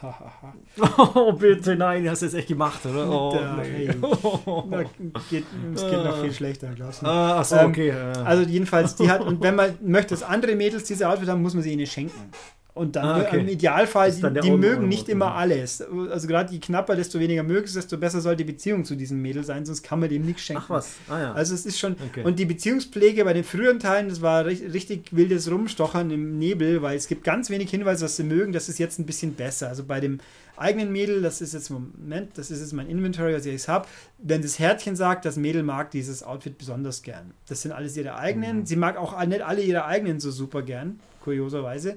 [1.14, 3.10] oh, bitte, nein, hast du jetzt echt gemacht, oder?
[3.10, 3.86] Oh, da, nee.
[3.90, 5.44] da geht,
[5.74, 7.06] es geht noch viel schlechter, glaubst du?
[7.06, 7.92] Ah, ach so, ähm, okay.
[7.92, 11.54] Also jedenfalls, die hat, und wenn man möchte, dass andere Mädels diese Outfit haben, muss
[11.54, 12.30] man sie ihnen schenken.
[12.76, 13.40] Und dann ah, okay.
[13.40, 15.82] im Idealfall, die, die mögen nicht immer alles.
[16.10, 19.44] Also gerade je knapper, desto weniger mögst, desto besser soll die Beziehung zu diesem Mädel
[19.44, 20.62] sein, sonst kann man dem nichts schenken.
[20.66, 21.32] Ach was, ah, ja.
[21.32, 22.22] Also es ist schon, okay.
[22.22, 26.98] und die Beziehungspflege bei den früheren Teilen, das war richtig wildes Rumstochern im Nebel, weil
[26.98, 29.68] es gibt ganz wenig Hinweise, was sie mögen, das ist jetzt ein bisschen besser.
[29.68, 30.18] Also bei dem
[30.58, 33.86] eigenen Mädel, das ist jetzt, Moment, das ist jetzt mein Inventory, was ich jetzt habe,
[34.18, 37.32] wenn das Herzchen sagt, das Mädel mag dieses Outfit besonders gern.
[37.48, 38.66] Das sind alles ihre eigenen, mhm.
[38.66, 41.96] sie mag auch nicht alle ihre eigenen so super gern, kurioserweise.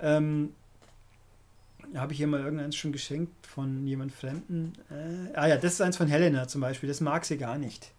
[0.00, 0.52] Ähm,
[1.94, 4.72] habe ich hier mal irgendeins schon geschenkt von jemand Fremden?
[4.90, 6.88] Äh, ah ja, das ist eins von Helena zum Beispiel.
[6.88, 7.92] Das mag sie gar nicht.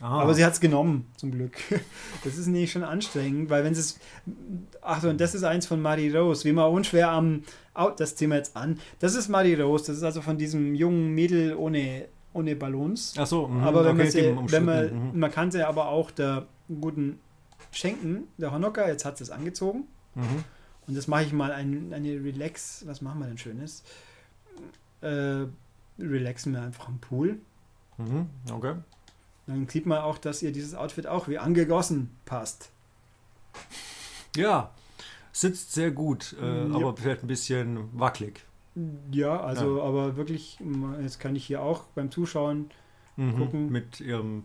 [0.00, 0.20] Ah.
[0.20, 1.58] Aber sie hat es genommen, zum Glück.
[2.24, 3.98] Das ist nicht schon anstrengend, weil wenn es.
[4.82, 7.44] Ach so, und das ist eins von Marie Rose, wie man unschwer am.
[7.74, 8.78] Oh, das ziehen wir jetzt an.
[8.98, 13.14] Das ist Marie Rose, das ist also von diesem jungen Mädel ohne, ohne Ballons.
[13.16, 15.18] Ach so, mh, aber wenn man sie, wenn man, mhm.
[15.18, 16.46] man kann sie aber auch der
[16.80, 17.18] guten
[17.70, 19.84] schenken, der Honoka, jetzt hat sie es angezogen.
[20.14, 20.44] Mhm.
[20.90, 22.84] Und das mache ich mal ein, eine Relax.
[22.84, 23.84] Was machen wir denn Schönes?
[25.02, 25.44] Äh,
[26.00, 27.38] relaxen wir einfach am Pool.
[27.96, 28.74] Mhm, okay.
[29.46, 32.70] Dann sieht man auch, dass ihr dieses Outfit auch wie angegossen passt.
[34.36, 34.72] Ja.
[35.32, 36.74] sitzt sehr gut, äh, Ja.
[36.74, 38.44] aber vielleicht ein bisschen wackelig.
[39.12, 40.58] Ja, also, aber wirklich,
[41.02, 42.68] jetzt kann ich hier auch beim Zuschauen,
[43.16, 43.36] Mhm.
[43.36, 43.70] Gucken.
[43.70, 44.42] Mit ihrem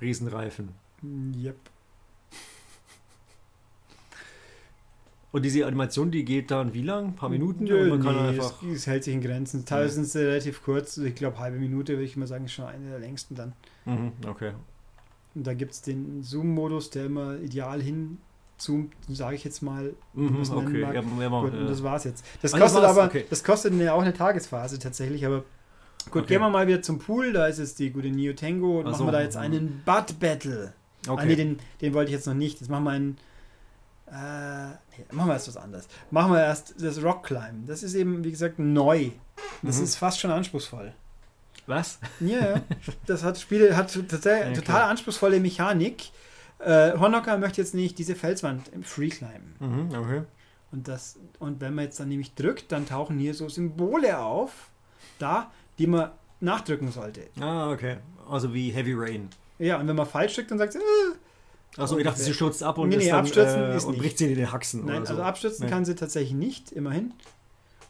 [0.00, 0.70] Riesenreifen.
[1.36, 1.56] yep.
[5.38, 7.06] Und diese Animation, die geht dann wie lang?
[7.06, 7.64] Ein paar Minuten?
[7.64, 8.62] Nö, und man kann nee, einfach.
[8.62, 9.64] es, es hält sich in Grenzen.
[9.64, 12.66] Teilweise sind sie relativ kurz, ich glaube halbe Minute, würde ich mal sagen, ist schon
[12.66, 13.52] eine der längsten dann.
[13.84, 14.52] Mhm, okay.
[15.34, 19.94] Und da gibt es den Zoom-Modus, der immer ideal hinzoomt, sage ich jetzt mal.
[20.14, 20.80] Mhm, okay.
[20.80, 22.24] Ja, ja, Gut, und äh, das war's jetzt.
[22.42, 23.24] Das Ah, das kostet aber, okay.
[23.30, 25.44] das kostet ja auch eine Tagesphase tatsächlich, aber
[26.10, 26.34] gut, Okay.
[26.34, 28.92] gehen wir mal wieder zum Pool, da ist jetzt die gute Neo Tango und Ach
[28.92, 30.72] machen wir da jetzt einen Butt Battle.
[31.06, 31.26] Ah, okay.
[31.26, 32.60] nee, den, den wollte ich jetzt noch nicht.
[32.60, 33.18] Jetzt machen wir einen.
[34.12, 34.68] Äh,
[34.98, 35.88] nee, machen wir erst was anderes.
[36.10, 37.66] Machen wir erst das Rock Climb.
[37.66, 39.10] Das ist eben, wie gesagt, neu.
[39.62, 39.84] Das Mhm.
[39.84, 40.92] ist fast schon anspruchsvoll.
[41.66, 41.98] Was?
[42.20, 42.60] Ja, ja.
[43.06, 44.66] Das hat Spiele, hat tatsächlich Okay.
[44.66, 46.10] total anspruchsvolle Mechanik.
[46.60, 49.54] Äh, Honoka möchte jetzt nicht diese Felswand im Free climben.
[49.60, 50.22] Mhm, okay.
[50.72, 54.70] Und, das, und wenn man jetzt dann nämlich drückt, dann tauchen hier so Symbole auf,
[55.18, 57.22] da, die man nachdrücken sollte.
[57.40, 57.98] Ah, okay.
[58.30, 59.28] Also wie Heavy Rain.
[59.58, 60.84] Ja, und wenn man falsch drückt, dann sagt es, äh,
[61.78, 64.00] Achso, ich dachte, sie stürzt ab und, Nee, nee, dann, abstürzen äh, ist und nicht.
[64.00, 64.84] bricht sie in den Haxen.
[64.84, 65.12] Nein, oder so.
[65.12, 65.70] also abstürzen Nee.
[65.70, 67.12] kann sie tatsächlich nicht, immerhin.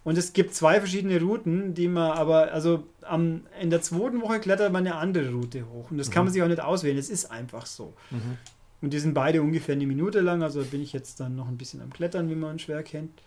[0.04, 4.40] Und es gibt zwei verschiedene Routen, die man aber, also am, in der zweiten Woche
[4.40, 5.90] klettert man eine andere Route hoch.
[5.90, 6.26] Und das kann Mhm.
[6.26, 7.92] man sich auch nicht auswählen, es ist einfach so.
[8.10, 8.38] Mhm.
[8.80, 11.56] Und die sind beide ungefähr eine Minute lang, also bin ich jetzt dann noch ein
[11.58, 13.20] bisschen am Klettern, wie man schwer kennt.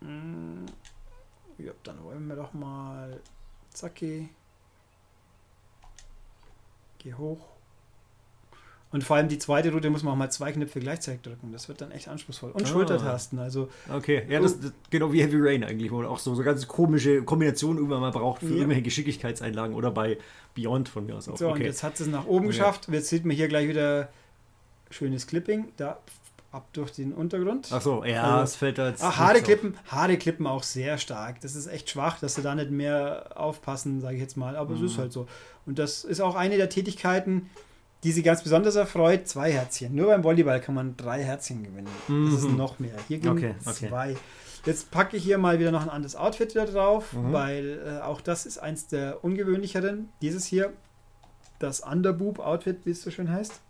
[0.00, 0.66] Mm,
[1.58, 3.20] Ja, dann wollen wir doch mal.
[3.72, 4.28] Zacki.
[6.98, 7.40] Geh hoch.
[8.90, 11.52] Und vor allem die zweite Route muss man auch mal zwei Knöpfe gleichzeitig drücken.
[11.52, 12.52] Das wird dann echt anspruchsvoll.
[12.52, 12.66] Und Ah.
[12.66, 13.38] Schultertasten.
[13.38, 16.42] Also, Okay, ja, das, das genau wie Heavy Rain eigentlich, wo man auch so, so
[16.42, 18.54] ganz komische Kombinationen irgendwann mal braucht für Ja.
[18.54, 20.16] irgendwelche Geschicklichkeitseinlagen oder bei
[20.54, 21.36] Beyond von mir aus auch.
[21.36, 21.64] so, und okay.
[21.64, 22.56] jetzt hat es nach oben Okay.
[22.56, 22.88] geschafft.
[22.90, 24.08] Jetzt sieht man hier gleich wieder
[24.90, 25.66] schönes Clipping.
[25.76, 25.98] Da
[26.50, 27.68] ab durch den Untergrund.
[27.70, 29.02] Ach so, ja, Also- es fällt da jetzt.
[29.02, 31.42] Nichts Haare klippen, Haare klippen auch sehr stark.
[31.42, 34.56] Das ist echt schwach, dass sie da nicht mehr aufpassen, sage ich jetzt mal.
[34.56, 34.86] Aber es Mhm.
[34.86, 35.26] ist halt so.
[35.66, 37.50] Und das ist auch eine der Tätigkeiten,
[38.04, 39.26] die sie ganz besonders erfreut.
[39.26, 39.94] Zwei Herzchen.
[39.94, 41.88] Nur beim Volleyball kann man drei Herzchen gewinnen.
[42.06, 42.56] Das ist Mhm.
[42.56, 42.94] noch mehr.
[43.08, 43.88] Hier gehen Okay, okay.
[43.88, 44.16] zwei.
[44.64, 47.32] Jetzt packe ich hier mal wieder noch ein anderes Outfit da drauf, Mhm.
[47.32, 50.08] weil äh, auch das ist eins der ungewöhnlicheren.
[50.22, 50.72] Dieses hier,
[51.58, 53.60] das Underboob-Outfit, wie es so schön heißt.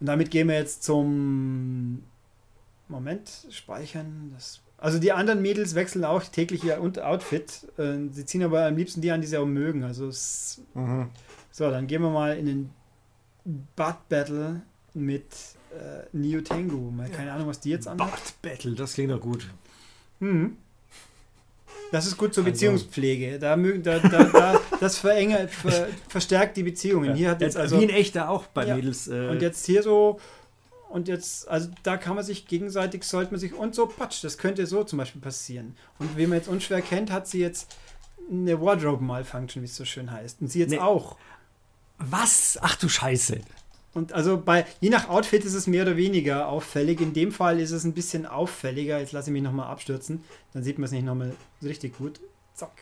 [0.00, 2.02] Und damit gehen wir jetzt zum
[2.88, 4.32] Moment, speichern.
[4.34, 7.66] Das, also die anderen Mädels wechseln auch täglich ihr Outfit.
[7.78, 9.84] Äh, sie ziehen aber am liebsten die an, die sie auch mögen.
[9.84, 11.08] Also es, Mhm.
[11.56, 12.70] So, dann gehen wir mal in den
[13.76, 14.62] Butt Battle
[14.92, 15.26] mit
[15.72, 16.90] äh, Neo Tengu.
[16.90, 18.10] Mal keine Ahnung, was die jetzt anhat.
[18.10, 19.48] Butt Battle, das klingt doch gut.
[20.18, 20.56] Mhm.
[21.92, 23.38] Das ist gut zur Also- Beziehungspflege.
[23.38, 27.14] Da da, da, da, das verenge, ver, verstärkt die Beziehungen.
[27.14, 28.74] Hier hat jetzt Ja, also wie ein echter auch bei Ja.
[28.74, 29.06] Mädels.
[29.06, 30.18] Äh, und jetzt hier so
[30.90, 34.24] und jetzt also da kann man sich gegenseitig sollte man sich und so patsch.
[34.24, 35.76] Das könnte so zum Beispiel passieren.
[36.00, 37.76] Und wie man jetzt unschwer kennt, hat sie jetzt
[38.28, 40.40] eine Wardrobe Malfunction, wie es so schön heißt.
[40.40, 40.78] Und sie jetzt Nee.
[40.78, 41.16] auch.
[41.98, 42.58] Was?
[42.60, 43.40] Ach du Scheiße.
[43.94, 47.00] Und also bei, je nach Outfit ist es mehr oder weniger auffällig.
[47.00, 48.98] In dem Fall ist es ein bisschen auffälliger.
[48.98, 50.24] Jetzt lasse ich mich nochmal abstürzen.
[50.52, 52.18] Dann sieht man es nicht nochmal richtig gut.
[52.54, 52.72] Zack.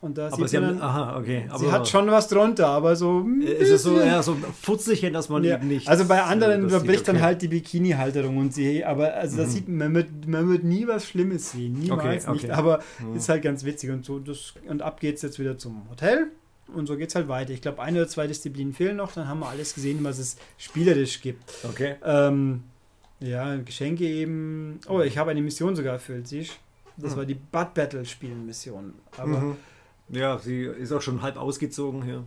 [0.00, 0.78] Und da Aber sieht sie man haben.
[0.78, 1.46] dann, Aha, okay.
[1.48, 3.26] Aber sie hat schon was drunter, aber so.
[3.40, 5.88] Äh, Ist es so, ja, so ein Futzelchen, dass man Ja, eben nicht.
[5.88, 7.24] also bei anderen das überbricht sieht, dann okay.
[7.24, 9.50] halt die Bikini-Halterung und sie, aber also das Mhm.
[9.52, 12.52] sieht man wird, man wird nie was Schlimmes sehen, niemals Okay, nicht, okay.
[12.52, 13.16] aber Mhm.
[13.16, 16.26] ist halt ganz witzig und so das und ab geht's jetzt wieder zum Hotel
[16.68, 17.52] und so geht's halt weiter.
[17.52, 20.36] Ich glaube, eine oder zwei Disziplinen fehlen noch, dann haben wir alles gesehen, was es
[20.58, 21.42] spielerisch gibt.
[21.64, 21.96] Okay.
[22.04, 22.64] Ähm,
[23.20, 24.80] ja, Geschenke eben.
[24.88, 26.52] Oh, ich habe eine Mission sogar erfüllt, siehst
[26.96, 27.02] du?
[27.02, 27.16] Das Mhm.
[27.18, 28.94] war die Butt Battle Spielen Mission.
[29.16, 29.56] Aber Mhm.
[30.10, 32.24] Ja, sie ist auch schon halb ausgezogen hier.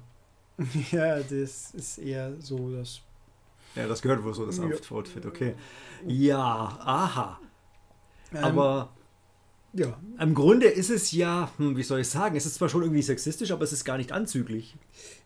[0.91, 3.01] ja, das ist eher so das.
[3.75, 4.59] Ja, das gehört wohl so, das.
[4.91, 5.53] Outfit, okay.
[6.07, 6.41] Ja,
[6.83, 7.39] aha.
[8.33, 8.89] Ähm, Aber
[9.73, 12.81] ja, im Grunde ist es ja, hm, wie soll ich sagen, es ist zwar schon
[12.83, 14.75] irgendwie sexistisch, aber es ist gar nicht anzüglich.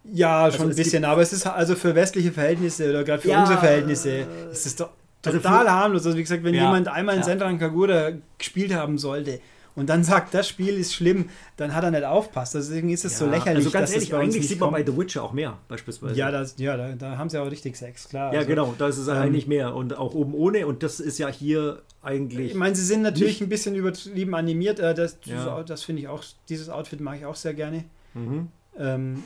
[0.04, 3.30] Ja, Also schon ein bisschen, aber es ist also für westliche Verhältnisse oder gerade für
[3.30, 4.90] Ja, unsere Verhältnisse ist es doch
[5.24, 6.06] also total für- harmlos.
[6.06, 7.26] Also wie gesagt, wenn Ja, jemand einmal in ja.
[7.26, 9.40] Senran Kagura gespielt haben sollte
[9.76, 12.56] und dann sagt, das Spiel ist schlimm, dann hat er nicht aufpasst.
[12.56, 14.86] Deswegen ist es so Ja, lächerlich, Also ganz dass ehrlich, eigentlich nicht sieht man kommt.
[14.86, 16.16] bei The Witcher auch mehr, beispielsweise.
[16.16, 18.32] ja, das, ja da, da haben sie auch richtig Sex, klar.
[18.34, 19.76] ja Also, genau, da ist es ähm, eigentlich mehr.
[19.76, 20.68] Und auch oben ohne.
[20.68, 22.52] Und das ist ja hier eigentlich.
[22.52, 24.80] Ich meine, sie sind natürlich ein bisschen übertrieben animiert.
[24.80, 25.64] Äh, das Ja.
[25.64, 27.84] das finde ich auch, dieses Outfit mag ich auch sehr gerne.
[28.14, 28.48] Mhm.
[28.78, 29.24] Ähm,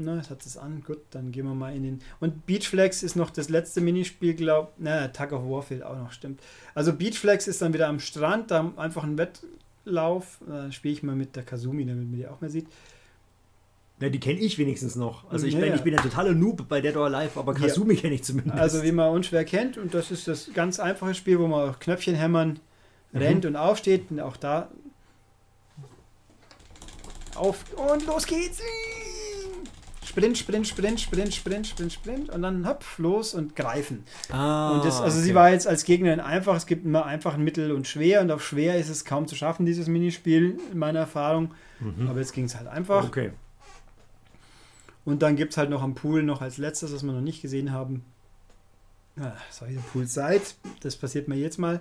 [0.00, 0.82] na, jetzt hat es an.
[0.86, 2.00] Gut, dann gehen wir mal in den.
[2.20, 4.72] Und Beach Flags ist noch das letzte Minispiel, glaub.
[4.78, 6.40] Na, Tug of War fehlt auch noch, stimmt.
[6.74, 9.16] Also Beach Flags ist dann wieder am Strand, da einfach ein
[9.88, 10.38] Wettlauf.
[10.46, 12.66] Dann spiele ich mal mit der Kazumi, damit man die auch mehr sieht.
[14.00, 15.28] Ja, die kenne ich wenigstens noch.
[15.30, 15.74] Also ich, Ja, bin, ja.
[15.74, 18.56] ich bin ein totaler Noob bei Dead or Alive, aber Kasumi kenne ich zumindest.
[18.56, 21.80] Also wie man unschwer kennt und das ist das ganz einfache Spiel, wo man auf
[21.80, 22.60] Knöpfchen hämmern,
[23.12, 24.70] rennt und aufsteht und auch da
[27.34, 28.60] auf und los geht's.
[30.18, 34.04] Sprint, Sprint, Sprint, Sprint, Sprint, Sprint, Sprint und dann hopf, los und greifen.
[34.30, 35.34] ah, Und das, also sie okay.
[35.34, 38.78] war jetzt als Gegnerin einfach, es gibt immer einfach, mittel und schwer und auf schwer
[38.78, 41.52] ist es kaum zu schaffen, dieses Minispiel, in meiner Erfahrung.
[42.08, 43.04] Aber jetzt ging es halt einfach.
[43.04, 43.30] Okay.
[45.04, 47.40] Und dann gibt es halt noch am Pool noch als letztes, was wir noch nicht
[47.40, 48.04] gesehen haben.
[49.20, 50.42] Ah, sorry, der Poolside.
[50.80, 51.80] Das passiert mir jetzt mal.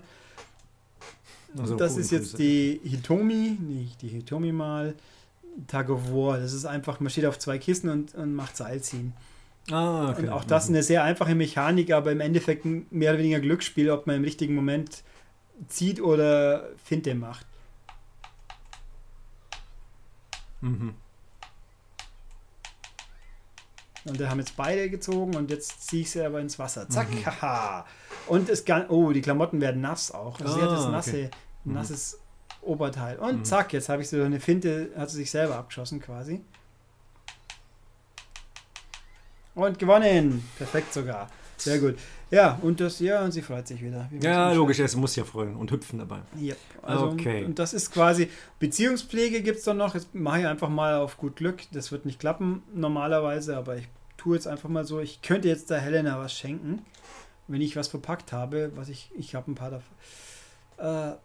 [1.57, 4.95] Also, das ist jetzt die Hitomi, nicht die Hitomi mal.
[5.67, 6.39] Tug of War.
[6.39, 9.13] Das ist einfach, man steht auf zwei Kisten und, und macht Seilziehen.
[9.71, 10.21] Ah, okay.
[10.23, 13.89] Und auch das eine sehr einfache Mechanik, aber im Endeffekt ein mehr oder weniger Glücksspiel,
[13.91, 15.03] ob man im richtigen Moment
[15.67, 17.45] zieht oder Finte macht.
[20.61, 20.93] Mhm.
[24.05, 26.87] Und wir haben jetzt beide gezogen und jetzt ziehe ich sie aber ins Wasser.
[26.89, 27.25] Zack, Mhm.
[27.25, 27.85] haha.
[28.27, 30.39] Und es kann, oh, die Klamotten werden nass auch.
[30.39, 30.91] Also sie hat Ah, das okay.
[30.91, 31.29] nasse,
[31.65, 31.73] Mhm.
[31.73, 32.19] nasses
[32.67, 33.17] Oberteil.
[33.17, 33.45] Und Mhm.
[33.45, 36.41] zack, jetzt habe ich so eine Finte, hat sie sich selber abgeschossen quasi.
[39.55, 40.47] Und gewonnen.
[40.57, 41.29] Perfekt sogar.
[41.57, 41.97] Sehr gut.
[42.29, 44.07] Ja, und das, ja, und sie freut sich wieder.
[44.11, 46.19] Wie Ja, logisch, es muss ja freuen und hüpfen dabei.
[46.39, 46.57] Yep.
[46.83, 47.43] Also, Okay.
[47.45, 49.95] Und das ist quasi, Beziehungspflege gibt es dann noch.
[49.95, 51.63] Jetzt mache ich einfach mal auf gut Glück.
[51.71, 54.99] Das wird nicht klappen normalerweise, aber ich tue jetzt einfach mal so.
[54.99, 56.85] Ich könnte jetzt der Helena was schenken,
[57.47, 59.95] wenn ich was verpackt habe, was ich, ich habe ein paar davon.
[60.77, 61.17] Äh,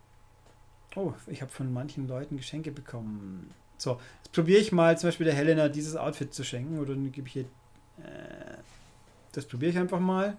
[0.96, 3.50] oh, ich habe von manchen Leuten Geschenke bekommen.
[3.78, 7.10] So, jetzt probiere ich mal zum Beispiel der Helena dieses Outfit zu schenken oder dann
[7.12, 7.42] gebe ich ihr.
[7.42, 8.58] Äh,
[9.32, 10.36] das probiere ich einfach mal.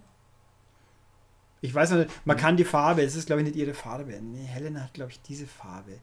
[1.62, 4.20] Ich weiß noch nicht, man kann die Farbe, es ist glaube ich nicht ihre Farbe.
[4.22, 5.94] Nee, Helena hat glaube ich diese Farbe.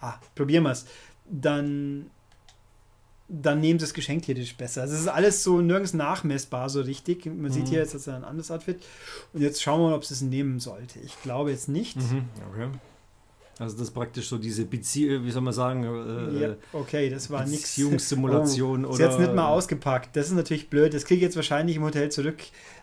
[0.00, 0.86] Ah, probieren wir es.
[1.30, 2.10] Dann,
[3.26, 4.82] dann nehmen sie das Geschenk theoretisch besser.
[4.82, 7.26] Also es ist alles so nirgends nachmessbar so richtig.
[7.26, 7.68] Man sieht Mhm.
[7.70, 8.84] hier jetzt hat sie ein anderes Outfit.
[9.32, 11.00] Und jetzt schauen wir mal, ob sie es nehmen sollte.
[11.00, 11.96] Ich glaube jetzt nicht.
[11.96, 12.28] Mhm.
[12.52, 12.68] Okay.
[13.58, 17.28] Also das ist praktisch so diese Beziehung, wie soll man sagen, äh, Ja, okay, das
[17.30, 17.74] war nichts.
[17.74, 19.06] Beziehungssimulation Oh, oder.
[19.06, 20.14] Hat es nicht mal ausgepackt.
[20.14, 20.94] Das ist natürlich blöd.
[20.94, 22.38] Das kriege ich jetzt wahrscheinlich im Hotel zurück.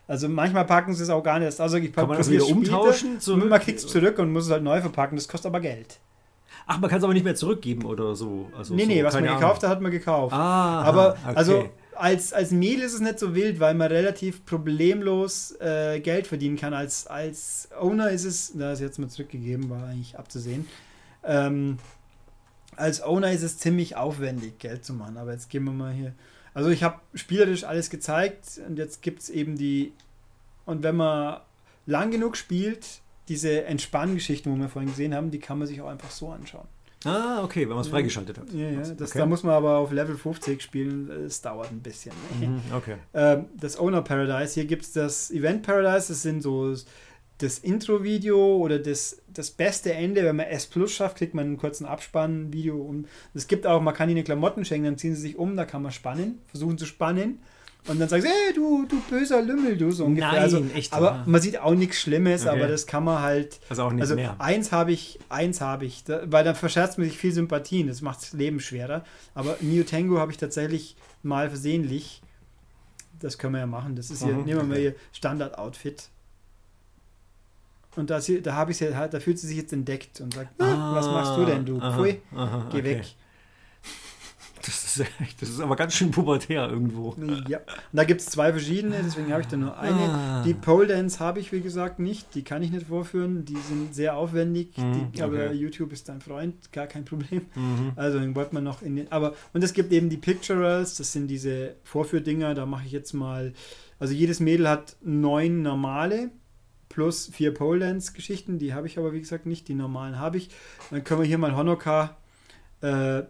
[0.07, 1.73] Also manchmal packen sie es auch gar nicht aus.
[1.73, 3.19] Ich Kann man das wieder umtauschen?
[3.19, 3.49] Zurück?
[3.49, 5.15] man kriegt es zurück und muss es halt neu verpacken.
[5.15, 5.99] Das kostet aber Geld.
[6.67, 8.49] Ach, man kann es aber nicht mehr zurückgeben oder so.
[8.57, 9.69] Also nee, so, nee, was man keine gekauft Ahnung.
[9.69, 10.33] hat, hat man gekauft.
[10.33, 11.35] Ah, aber okay.
[11.35, 16.27] also als, als Mehl ist es nicht so wild, weil man relativ problemlos äh, Geld
[16.27, 16.73] verdienen kann.
[16.73, 20.67] Als, als Owner ist es, da ist jetzt mal zurückgegeben, war eigentlich abzusehen.
[21.23, 21.77] Ähm,
[22.75, 25.17] als Owner ist es ziemlich aufwendig, Geld zu machen.
[25.17, 26.13] Aber jetzt gehen wir mal hier.
[26.53, 29.93] Also ich habe spielerisch alles gezeigt und jetzt gibt es eben die.
[30.65, 31.41] Und wenn man
[31.85, 35.89] lang genug spielt, diese Entspanngeschichten, wo wir vorhin gesehen haben, die kann man sich auch
[35.89, 36.67] einfach so anschauen.
[37.05, 38.51] Ah, okay, wenn man es freigeschaltet hat.
[38.51, 39.19] Ja, ja, das, okay.
[39.19, 42.13] da muss man aber auf Level 50 spielen, es dauert ein bisschen.
[42.39, 42.95] Mhm, okay.
[43.13, 46.75] Ähm, das Owner Paradise, hier gibt es das Event Paradise, das sind so
[47.37, 51.57] das Intro-Video oder das, das beste Ende, wenn man S Plus schafft, kriegt man einen
[51.57, 52.77] kurzen Abspann-Video.
[52.77, 55.65] Und es gibt auch, man kann ihnen Klamotten schenken, dann ziehen sie sich um, da
[55.65, 57.39] kann man spannen, versuchen zu spannen.
[57.87, 60.31] Und dann sagst du, hey, du, du böser Lümmel, du so ungefähr.
[60.31, 61.23] Nein, also, echt, Aber ja.
[61.27, 62.57] man sieht auch nichts Schlimmes, Okay.
[62.57, 63.59] aber das kann man halt.
[63.69, 64.35] Also auch nicht Also mehr.
[64.39, 68.01] eins habe ich, eins habe ich, da, weil dann verscherzt man sich viel Sympathien, das
[68.01, 69.03] macht das Leben schwerer.
[69.35, 72.21] Aber Neo Tango habe ich tatsächlich mal versehentlich.
[73.19, 73.95] Das können wir ja machen.
[73.95, 76.09] Das ist hier, Mhm, nehmen wir mal hier Standard-Outfit.
[77.95, 80.95] Und das da habe ich ja, da fühlt sie sich jetzt entdeckt und sagt, "Ah,
[80.95, 81.79] was machst du denn, du?
[81.79, 82.83] aha, Pfui, aha, geh okay.
[82.83, 83.15] weg.
[84.65, 87.15] Das ist, echt- das ist aber ganz schön pubertär irgendwo.
[87.47, 87.57] Ja.
[87.59, 89.99] Und da gibt es zwei verschiedene, deswegen habe ich da nur eine.
[89.99, 90.43] Ah.
[90.43, 92.33] Die Pole Dance habe ich, wie gesagt, nicht.
[92.35, 93.45] Die kann ich nicht vorführen.
[93.45, 94.77] Die sind sehr aufwendig.
[94.77, 95.53] Mhm, die, aber okay.
[95.53, 97.41] YouTube ist dein Freund, gar kein Problem.
[97.55, 97.91] Mhm.
[97.95, 99.11] Also den wollte man noch in den.
[99.11, 103.13] Aber und es gibt eben die Picturals, das sind diese Vorführdinger, da mache ich jetzt
[103.13, 103.53] mal.
[103.99, 106.29] Also jedes Mädel hat neun normale
[106.89, 110.37] plus vier Pole Dance Geschichten, die habe ich aber wie gesagt nicht, die normalen habe
[110.37, 110.49] ich.
[110.91, 112.15] Dann können wir hier mal Honoka.
[112.81, 113.23] Äh,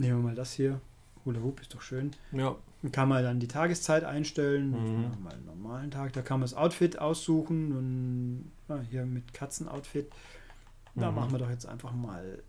[0.00, 0.80] nehmen wir mal das hier.
[1.24, 2.12] Hula Hoop ist doch schön.
[2.32, 2.56] Ja.
[2.82, 4.70] Dann kann man dann die Tageszeit einstellen.
[4.70, 5.22] Mhm.
[5.22, 6.12] Mal einen normalen Tag.
[6.14, 7.72] Da kann man das Outfit aussuchen.
[7.76, 10.10] Und ja, hier mit Katzenoutfit.
[10.94, 11.16] Da Mhm.
[11.16, 12.42] machen wir doch jetzt einfach mal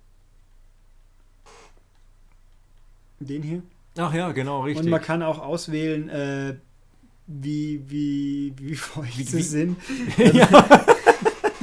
[3.20, 3.62] den hier.
[3.98, 4.86] Ach ja, genau, richtig.
[4.86, 6.56] Und man kann auch auswählen, äh,
[7.28, 9.78] wie, wie, wie feucht Wie- sie wie- sind.
[10.18, 10.86] ja.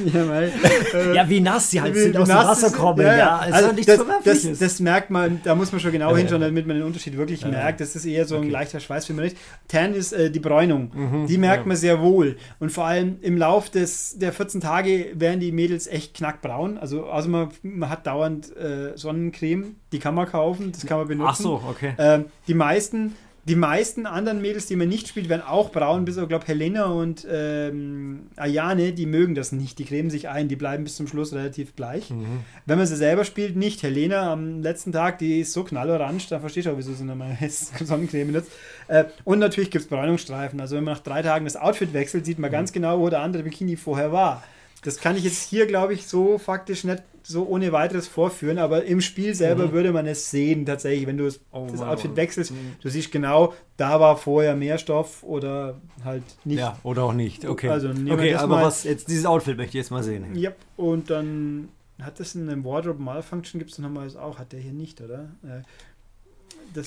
[0.05, 0.51] Ja, weil,
[0.93, 3.01] äh, Ja, wie nass sie halt wie- sind, aus dem Wasser kommen.
[3.05, 3.85] ja, Ja, Also ja nichts
[4.23, 6.85] das, das, das merkt man, da muss man schon genau Ja, hinschauen, damit man den
[6.85, 7.81] Unterschied wirklich merkt.
[7.81, 8.49] Das ist eher so ein Okay.
[8.51, 9.19] leichter Schweißfilm.
[9.19, 9.37] nicht.
[9.67, 10.91] Tan ist äh, die Bräunung.
[10.93, 12.37] Mhm, Die merkt man sehr wohl.
[12.59, 16.77] Und vor allem im Lauf des, der 14 Tage werden die Mädels echt knackbraun.
[16.77, 21.07] Also, also man, man hat dauernd äh, Sonnencreme, die kann man kaufen, das kann man
[21.07, 21.29] benutzen.
[21.31, 21.93] Ach so, okay.
[21.97, 23.15] Ähm, die meisten,
[23.49, 26.85] die meisten anderen Mädels, die man nicht spielt, werden auch braun, bis auf, glaube Helena
[26.85, 29.79] und ähm, Ayane, die mögen das nicht.
[29.79, 32.11] Die cremen sich ein, die bleiben bis zum Schluss relativ bleich.
[32.11, 32.41] Mhm.
[32.67, 33.81] Wenn man sie selber spielt, nicht.
[33.81, 37.37] Helena am letzten Tag, die ist so knallorange, da verstehe ich auch, wieso sie nochmal
[37.49, 38.51] Sonnencreme benutzt.
[38.87, 40.59] Äh, und natürlich gibt es Bräunungsstreifen.
[40.59, 43.21] Also wenn man nach drei Tagen das Outfit wechselt, sieht man ganz genau, wo der
[43.21, 44.43] andere Bikini vorher war.
[44.83, 48.85] Das kann ich jetzt hier, glaube ich, so faktisch nicht so ohne weiteres vorführen, aber
[48.85, 49.71] im Spiel selber Mhm.
[49.73, 51.81] würde man es sehen, tatsächlich, wenn du das, Oh, das.
[51.81, 52.51] Outfit wechselst.
[52.51, 52.75] Mhm.
[52.81, 56.59] Du siehst genau, da war vorher mehr Stoff oder halt nicht.
[56.59, 57.45] Ja, oder auch nicht.
[57.45, 57.69] Okay.
[57.69, 60.33] Also okay, aber mal- was jetzt dieses Outfit möchte ich jetzt mal sehen.
[60.35, 60.55] Yep.
[60.77, 61.69] Und dann
[62.01, 65.01] hat das in einem Wardrobe Malfunction, gibt es nochmal das auch, hat der hier nicht,
[65.01, 65.29] oder?
[65.43, 65.61] Äh,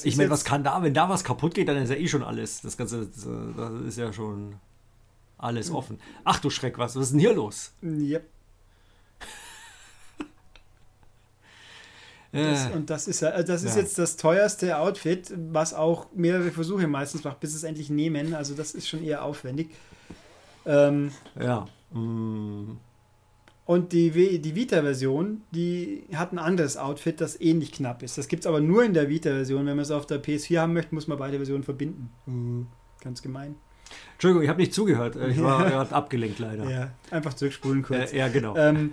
[0.05, 2.23] Ich meine, was kann da, wenn da was kaputt geht, dann ist ja eh schon
[2.23, 2.63] alles.
[2.63, 4.55] Das Ganze, das, äh, das ist ja schon
[5.43, 5.75] alles Hm.
[5.77, 6.01] offen.
[6.25, 7.73] Ach du Schreck, was, was ist denn hier los?
[7.83, 8.27] Yep.
[12.33, 13.83] Das, Äh, und das ist ja, äh, das ist Ja.
[13.83, 18.35] jetzt das teuerste Outfit, was auch mehrere Versuche meistens macht, bis es endlich nehmen.
[18.35, 19.69] Also das ist schon eher aufwendig.
[20.65, 21.67] Ähm, ja.
[21.93, 22.79] Mm,
[23.67, 28.17] und die, die Vita-Version, die hat ein anderes Outfit, das ähnlich knapp ist.
[28.17, 29.67] Das gibt es aber nur in der Vita-Version.
[29.67, 32.67] Wenn man es auf der PS4 haben möchte, muss man beide Versionen verbinden.
[33.03, 33.57] Ganz gemein.
[34.15, 35.17] Entschuldigung, ich habe nicht zugehört.
[35.17, 36.69] Äh, Ich war gerade abgelenkt leider.
[36.71, 38.13] Ja, einfach zurückspulen kurz.
[38.13, 38.57] Äh, ja, genau.
[38.57, 38.93] Ähm,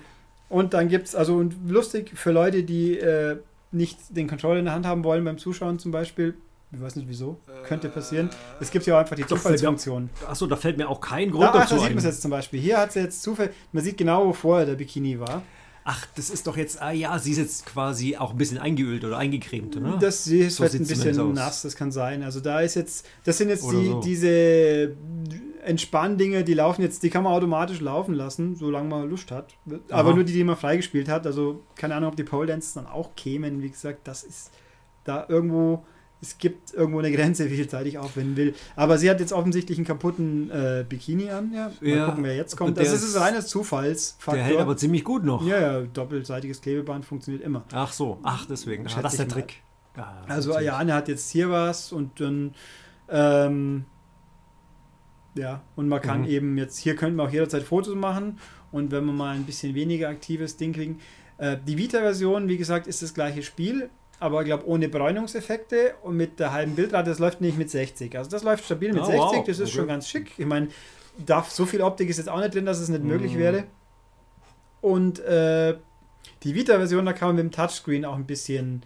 [0.50, 3.38] und dann gibt es, also und lustig für Leute, die äh,
[3.72, 6.34] nicht den Controller in der Hand haben wollen beim Zuschauen zum Beispiel,
[6.72, 8.30] ich weiß nicht wieso, könnte passieren.
[8.60, 10.10] Es gibt ja auch einfach die Zufallsfunktion.
[10.28, 12.22] Achso, da fällt mir auch kein Grund Da, ach, dazu da sieht man es jetzt
[12.22, 12.60] zum Beispiel.
[12.60, 15.42] Hier hat sie jetzt Zufall, man sieht genau, wo vorher der Bikini war.
[15.92, 19.04] Ach, das ist doch jetzt, ah ja, sie ist jetzt quasi auch ein bisschen eingeölt
[19.04, 19.98] oder eingecremt, oder?
[19.98, 22.22] Das sie ist So halt ein bisschen nass, das kann sein.
[22.22, 24.00] Also da ist jetzt, das sind jetzt die, so.
[24.00, 24.96] diese
[25.64, 29.56] Entspanndinge, die laufen jetzt, die kann man automatisch laufen lassen, solange man Lust hat.
[29.90, 30.16] Aber Aha.
[30.16, 31.26] nur die, die man freigespielt hat.
[31.26, 33.64] Also keine Ahnung, ob die Pole Dances dann auch kämen.
[33.64, 34.52] Wie gesagt, das ist
[35.06, 35.84] da irgendwo,
[36.22, 38.54] es gibt irgendwo eine Grenze, wie viel Zeit ich aufwenden will.
[38.76, 41.54] Aber sie hat jetzt offensichtlich einen kaputten äh, Bikini an.
[41.54, 42.06] Ja, mal Ja.
[42.08, 42.76] gucken, wer jetzt kommt.
[42.78, 44.34] Der Das ist ist- reines Zufallsfaktor.
[44.36, 45.46] Der hält aber ziemlich gut noch.
[45.46, 47.64] ja, ja, doppelseitiges Klebeband funktioniert immer.
[47.72, 48.86] Ach so, ach deswegen.
[48.88, 49.42] Ah, das ist der ich mal.
[49.42, 49.56] Trick.
[49.98, 50.70] Ja, Also natürlich.
[50.72, 52.54] Ayane hat jetzt hier was und dann
[53.10, 53.86] ähm,
[55.36, 56.28] ja, und man kann Mhm.
[56.28, 58.40] eben jetzt, hier könnte man auch jederzeit Fotos machen
[58.72, 61.00] und wenn wir mal ein bisschen weniger aktives Ding kriegen.
[61.38, 66.16] Äh, die Vita-Version, wie gesagt, ist das gleiche Spiel, aber ich glaube ohne Bräunungseffekte und
[66.18, 68.18] mit der halben Bildrate, das läuft nicht mit 60.
[68.18, 69.44] Also das läuft stabil mit Oh, 60, wow.
[69.46, 69.72] das ist Okay.
[69.78, 70.32] schon ganz schick.
[70.38, 70.68] Ich meine,
[71.26, 73.40] darf, so viel Optik ist jetzt auch nicht drin, dass es nicht möglich Mhm.
[73.40, 73.64] wäre.
[74.82, 75.76] Und äh,
[76.44, 78.84] die Vita-Version, da kann man mit dem Touchscreen auch ein bisschen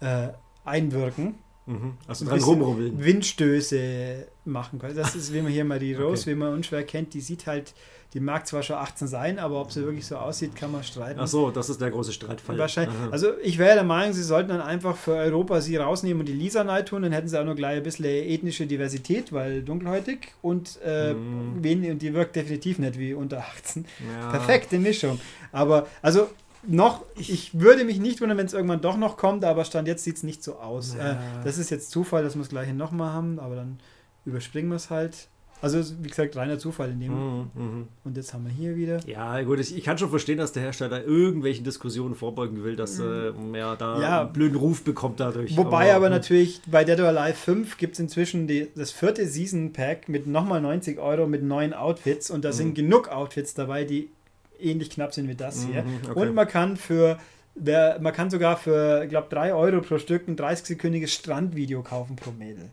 [0.00, 0.28] äh,
[0.64, 1.34] einwirken.
[1.66, 1.94] Mhm.
[2.06, 3.02] Also dran rumrubbeln.
[3.02, 4.94] Windstöße machen kann.
[4.94, 6.30] Das ist wie man hier mal die Rose, Okay.
[6.32, 7.72] wie man unschwer kennt, die sieht halt,
[8.12, 11.18] die mag zwar schon 18 sein, aber ob sie wirklich so aussieht, kann man streiten.
[11.18, 12.56] Ach so, das ist der große Streitfall.
[12.58, 12.94] Wahrscheinlich.
[12.96, 13.08] Aha.
[13.10, 16.32] Also ich wäre der Meinung, sie sollten dann einfach für Europa sie rausnehmen und die
[16.32, 20.28] Lisa Night tun, dann hätten sie auch noch gleich ein bisschen ethnische Diversität, weil dunkelhäutig
[20.42, 21.54] und, äh, Mhm.
[21.62, 23.84] wen, die wirkt definitiv nicht wie unter 18.
[24.20, 24.30] Ja.
[24.30, 25.18] Perfekte Mischung.
[25.50, 26.28] Aber also
[26.68, 30.04] noch, ich würde mich nicht wundern, wenn es irgendwann doch noch kommt, aber Stand jetzt
[30.04, 30.94] sieht es nicht so aus.
[30.96, 31.12] Ja.
[31.12, 33.78] Äh, das ist jetzt Zufall, dass wir es gleich nochmal haben, aber dann
[34.24, 35.28] überspringen wir es halt.
[35.62, 37.12] Also wie gesagt, reiner Zufall in dem.
[37.12, 37.88] Mhm, mhm.
[38.04, 39.00] Und jetzt haben wir hier wieder.
[39.06, 42.98] Ja, gut, ich, ich kann schon verstehen, dass der Hersteller irgendwelchen Diskussionen vorbeugen will, dass
[42.98, 44.02] äh, er da Mhm.
[44.02, 44.20] Ja.
[44.22, 45.56] einen blöden Ruf bekommt dadurch.
[45.56, 46.12] Wobei aber, hm.
[46.12, 50.26] natürlich bei Dead or Alive 5 gibt es inzwischen die, das vierte Season Pack mit
[50.26, 52.74] nochmal 90 Euro mit neuen Outfits und da sind Mhm.
[52.74, 54.10] genug Outfits dabei, die
[54.58, 55.82] ähnlich knapp sind wie das hier.
[55.82, 56.18] Mhm, okay.
[56.20, 57.18] Und man kann für
[57.54, 62.16] wer, man kann sogar für, ich glaube, 3 Euro pro Stück ein 30-sekündiges Strandvideo kaufen
[62.16, 62.70] pro Mädel.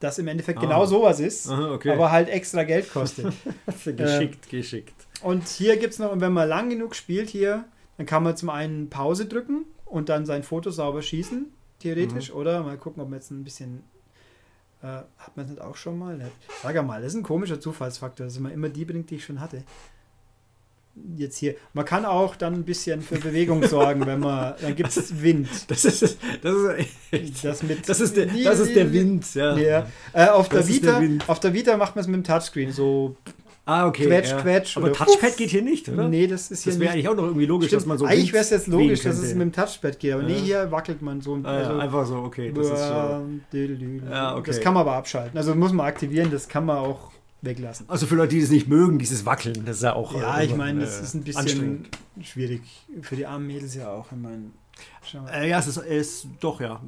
[0.00, 0.62] Das im Endeffekt Ah.
[0.62, 1.92] genau sowas ist, Aha, okay.
[1.92, 3.32] aber halt extra Geld kostet.
[3.96, 4.94] geschickt, geschickt.
[5.22, 7.64] und hier gibt es noch, und wenn man lang genug spielt hier,
[7.96, 11.46] dann kann man zum einen Pause drücken und dann sein Foto sauber schießen,
[11.78, 12.30] theoretisch.
[12.30, 12.36] Mhm.
[12.36, 13.82] Oder mal gucken, ob man jetzt ein bisschen.
[14.82, 16.18] Äh, hat man das nicht auch schon mal?
[16.62, 19.40] Sag mal, das ist ein komischer Zufallsfaktor, dass man immer die bringt, die ich schon
[19.40, 19.62] hatte.
[21.16, 21.56] Jetzt hier.
[21.72, 24.54] Man kann auch dann ein bisschen für Bewegung sorgen, wenn man.
[24.60, 25.48] Dann gibt es Wind.
[25.68, 26.68] Das ist, das ist
[27.10, 27.44] echt.
[27.44, 29.56] Das, mit, Das ist der, das ist der Wind, ja.
[29.56, 29.86] Ja.
[30.12, 31.28] Äh, auf, der Das der Vita, Wind.
[31.28, 32.70] auf der Vita macht man es mit dem Touchscreen.
[32.70, 33.16] So,
[33.66, 34.06] Ah, okay.
[34.06, 34.40] Quetsch, ja.
[34.42, 36.06] quetsch Aber Touchpad geht hier nicht, oder?
[36.06, 37.80] nee, das ist hier das wäre eigentlich auch noch irgendwie logisch, Stimmt.
[37.82, 38.04] dass man so.
[38.04, 40.38] Eigentlich wäre es jetzt logisch, dass es mit dem Touchpad geht, aber nee, Ja.
[40.40, 41.34] hier wackelt man so.
[41.42, 42.52] Ah, ja, also, einfach so, okay.
[42.54, 44.42] Das ist so.
[44.44, 45.36] Das kann man aber abschalten.
[45.38, 47.10] Also muss man aktivieren, das kann man auch
[47.44, 47.88] weglassen.
[47.88, 50.14] Also für Leute, die es nicht mögen, dieses Wackeln, das ist ja auch.
[50.18, 51.86] Ja, äh, ich meine, äh, das ist ein bisschen
[52.22, 52.62] schwierig.
[53.02, 54.06] Für die armen Mädels ja auch.
[54.12, 54.50] Ich meine.
[55.32, 56.80] Äh, ja, es ist, ist doch, ja.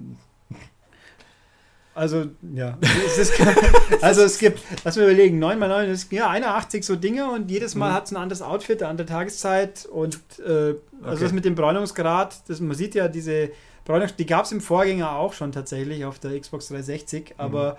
[1.94, 2.76] Also, ja.
[3.07, 3.32] Es ist,
[4.02, 7.50] also, es gibt, lass mir überlegen, 9 mal 9 ist ja 81 so Dinge und
[7.50, 7.94] jedes Mal Mhm.
[7.94, 11.20] hat es ein anderes Outfit, eine andere Tageszeit und äh, also Okay.
[11.20, 13.50] das mit dem Bräunungsgrad, das, man sieht ja diese
[13.86, 17.78] Bräunungs, die gab es im Vorgänger auch schon tatsächlich auf der Xbox 360, aber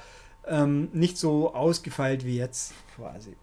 [0.49, 3.35] ähm, nicht so ausgefeilt wie jetzt quasi.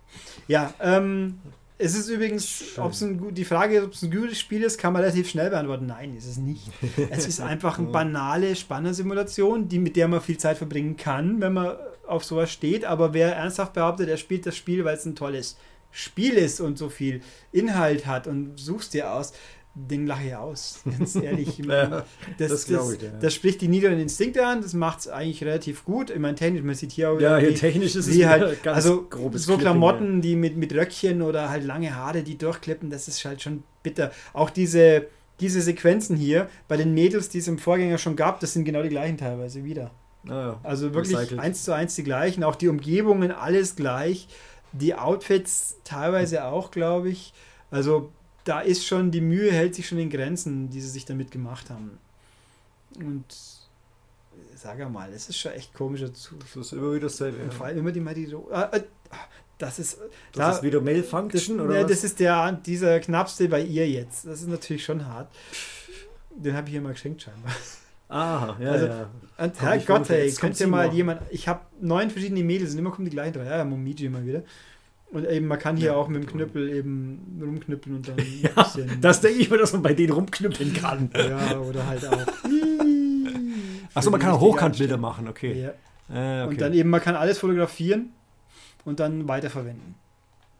[0.49, 1.39] Ja, ähm,
[1.77, 4.93] es ist übrigens, ob es ein, die Frage, ob es ein gutes Spiel ist, kann
[4.93, 5.87] man relativ schnell beantworten.
[5.87, 6.71] Nein, ist es nicht.
[7.11, 11.53] Es ist einfach eine banale Spannersimulation, die, mit der man viel Zeit verbringen kann, wenn
[11.53, 11.77] man
[12.07, 12.85] auf sowas steht.
[12.85, 15.57] Aber wer ernsthaft behauptet, er spielt das Spiel, weil es ein tolles
[15.91, 19.33] Spiel ist und so viel Inhalt hat und suchst dir aus,
[19.75, 20.81] den lache ich aus.
[20.99, 21.59] Ganz ehrlich.
[21.59, 22.05] Ja,
[22.39, 23.31] das, das das, das, ich, ja.
[23.31, 26.11] spricht die niederen Instinkte an, das macht es eigentlich relativ gut.
[26.11, 29.03] Ich meine, technisch, man sieht hier auch Ja, hier technisch ist es halt, ganz also
[29.03, 33.09] grobes so Clipping, Klamotten, die mit, mit Röckchen oder halt lange Haare, die durchklippen, das
[33.09, 34.13] ist halt schon bitter.
[34.33, 35.07] Auch diese,
[35.41, 38.83] diese Sequenzen hier bei den Mädels, die es im Vorgänger schon gab, das sind genau
[38.83, 39.91] die gleichen teilweise wieder.
[40.29, 40.61] Ah, ja.
[40.63, 41.41] Also wirklich Recycelt.
[41.41, 44.29] eins zu eins die gleichen, auch die Umgebungen, alles gleich.
[44.73, 47.33] Die Outfits teilweise auch, glaube ich.
[47.71, 48.11] Also
[48.45, 51.71] da ist schon, die Mühe hält sich schon in Grenzen, die sie sich damit gemacht
[51.71, 51.99] haben.
[52.97, 53.25] Und
[54.55, 56.37] sag mal, es ist schon echt komischer zu.
[56.37, 57.43] Das ist immer wieder dasselbe.
[57.43, 58.33] Und vor allem immer die mal die.
[58.51, 58.81] Ah, ah,
[59.59, 59.99] das ist.
[59.99, 61.91] Das da- ist wieder das, Malfunction, oder ja, was?
[61.91, 64.27] das ist der, dieser knappste bei ihr jetzt.
[64.27, 65.33] Das ist natürlich schon hart.
[66.37, 67.53] Den habe ich ihr mal geschenkt, scheinbar.
[68.09, 69.11] Aha, ja, Also, ja.
[69.39, 70.95] Und Herrgott, ey, könnt ihr mal mal.
[70.95, 71.23] jemand.
[71.31, 73.45] Ich habe neun verschiedene Mädels und immer kommen die gleichen drei.
[73.45, 74.43] Ja, Momiji immer wieder.
[75.15, 75.95] Und eben, man kann hier Ja.
[75.95, 79.01] auch mit dem Knüppel eben rumknüppeln und dann ein Ja, bisschen.
[79.01, 81.09] das denke ich mir, dass man bei denen rumknüppeln kann.
[81.17, 82.27] ja, oder halt auch.
[83.95, 85.63] Achso, man kann auch Hochkantbilder machen, okay.
[85.63, 85.69] Ja.
[86.15, 86.49] Äh, okay.
[86.51, 88.11] Und dann eben, man kann alles fotografieren
[88.85, 89.95] und dann weiterverwenden.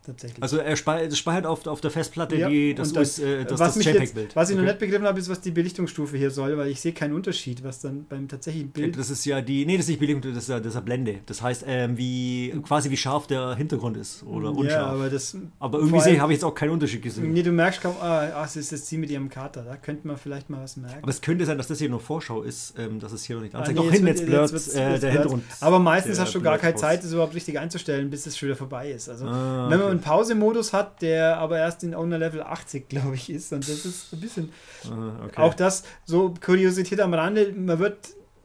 [0.05, 0.43] Tatsächlich.
[0.43, 3.85] also er speichert, auf, auf der Festplatte Ja, die, das, US, äh, das, was das
[3.85, 4.37] JPEG-Bild.
[4.37, 4.71] was ich noch Okay.
[4.73, 7.81] nicht begriffen habe, ist, was die Belichtungsstufe hier soll, weil ich sehe keinen Unterschied, was
[7.81, 8.99] dann beim tatsächlichen Bild.
[8.99, 10.81] Das ist ja die, nee, das ist nicht Belichtung, das ist ja, das ist ja
[10.81, 11.17] Blende.
[11.27, 14.93] Das heißt, ähm, wie, quasi wie scharf der Hintergrund ist oder ja, unscharf.
[14.93, 15.37] aber das.
[15.59, 17.33] aber irgendwie habe ich jetzt auch keinen Unterschied gesehen.
[17.33, 19.63] Nee, du merkst kaum, ah, ach, es ist jetzt sie mit ihrem Kater.
[19.63, 20.99] Da könnte man vielleicht mal was merken.
[21.03, 23.43] Aber es könnte sein, dass das hier nur Vorschau ist, ähm, dass es hier noch
[23.43, 23.79] nicht Ah, anzeigt.
[23.79, 25.11] nee, Doch jetzt hinten wird- jetzt blurrt äh, der.
[25.13, 25.45] Hintergrund.
[25.61, 28.57] Aber meistens hast du gar keine Zeit, das überhaupt richtig einzustellen, bis es schon wieder
[28.57, 29.09] vorbei ist.
[29.09, 29.94] Also, Ah, wenn man.
[29.95, 33.85] Einen Pause-Modus hat, der aber erst in Owner Level 80, glaube ich, ist, und das
[33.85, 34.53] ist ein bisschen.
[34.91, 35.41] Ah, okay.
[35.41, 37.97] Auch das, so Kuriosität am Rande, man wird.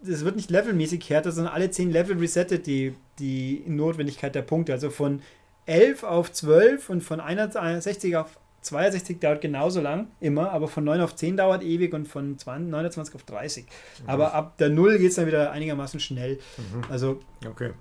[0.01, 4.71] Es wird nicht levelmäßig härter, sondern alle 10 Level resettet die, die Notwendigkeit der Punkte.
[4.71, 5.21] Also von
[5.65, 11.01] 11 auf 12 und von 61 auf 62 dauert genauso lang, immer, aber von 9
[11.01, 13.65] auf 10 dauert ewig und von 20, 29 auf 30.
[14.05, 16.39] Aber ab der 0 geht es dann wieder einigermaßen schnell.
[16.57, 16.83] Mhm.
[16.89, 17.71] Also, Okay,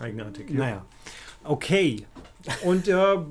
[0.00, 0.50] eigenartig.
[0.50, 0.56] Ja.
[0.56, 0.86] Naja.
[1.48, 2.06] Okay.
[2.62, 3.26] und ja,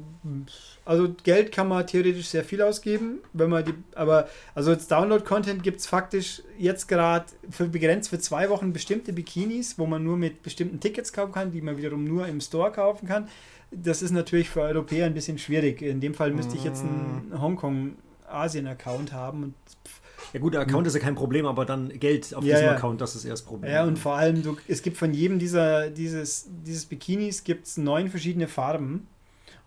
[0.85, 5.61] also Geld kann man theoretisch sehr viel ausgeben, wenn man die, aber also als Download-Content
[5.61, 10.17] gibt es faktisch jetzt gerade für begrenzt für zwei Wochen bestimmte Bikinis, wo man nur
[10.17, 13.27] mit bestimmten Tickets kaufen kann, die man wiederum nur im Store kaufen kann.
[13.71, 15.81] Das ist natürlich für Europäer ein bisschen schwierig.
[15.81, 19.53] In dem Fall müsste ich jetzt einen Hongkong-Asien-Account haben und
[20.33, 22.75] Ja gut, der Account ist ja kein Problem, aber dann Geld auf Ja, diesem ja.
[22.75, 23.71] Account, das ist erst Problem.
[23.71, 28.09] Ja, und vor allem, du, es gibt von jedem dieser, dieses, dieses Bikinis gibt's neun
[28.09, 29.07] verschiedene Farben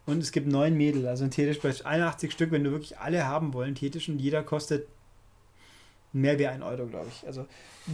[0.06, 1.06] und es gibt neun Mädel.
[1.06, 4.86] Also theoretisch bei 81 Stück, wenn du wirklich alle haben wollen, theoretisch und jeder kostet
[6.12, 7.26] mehr wie ein Euro, glaube ich.
[7.26, 7.46] Also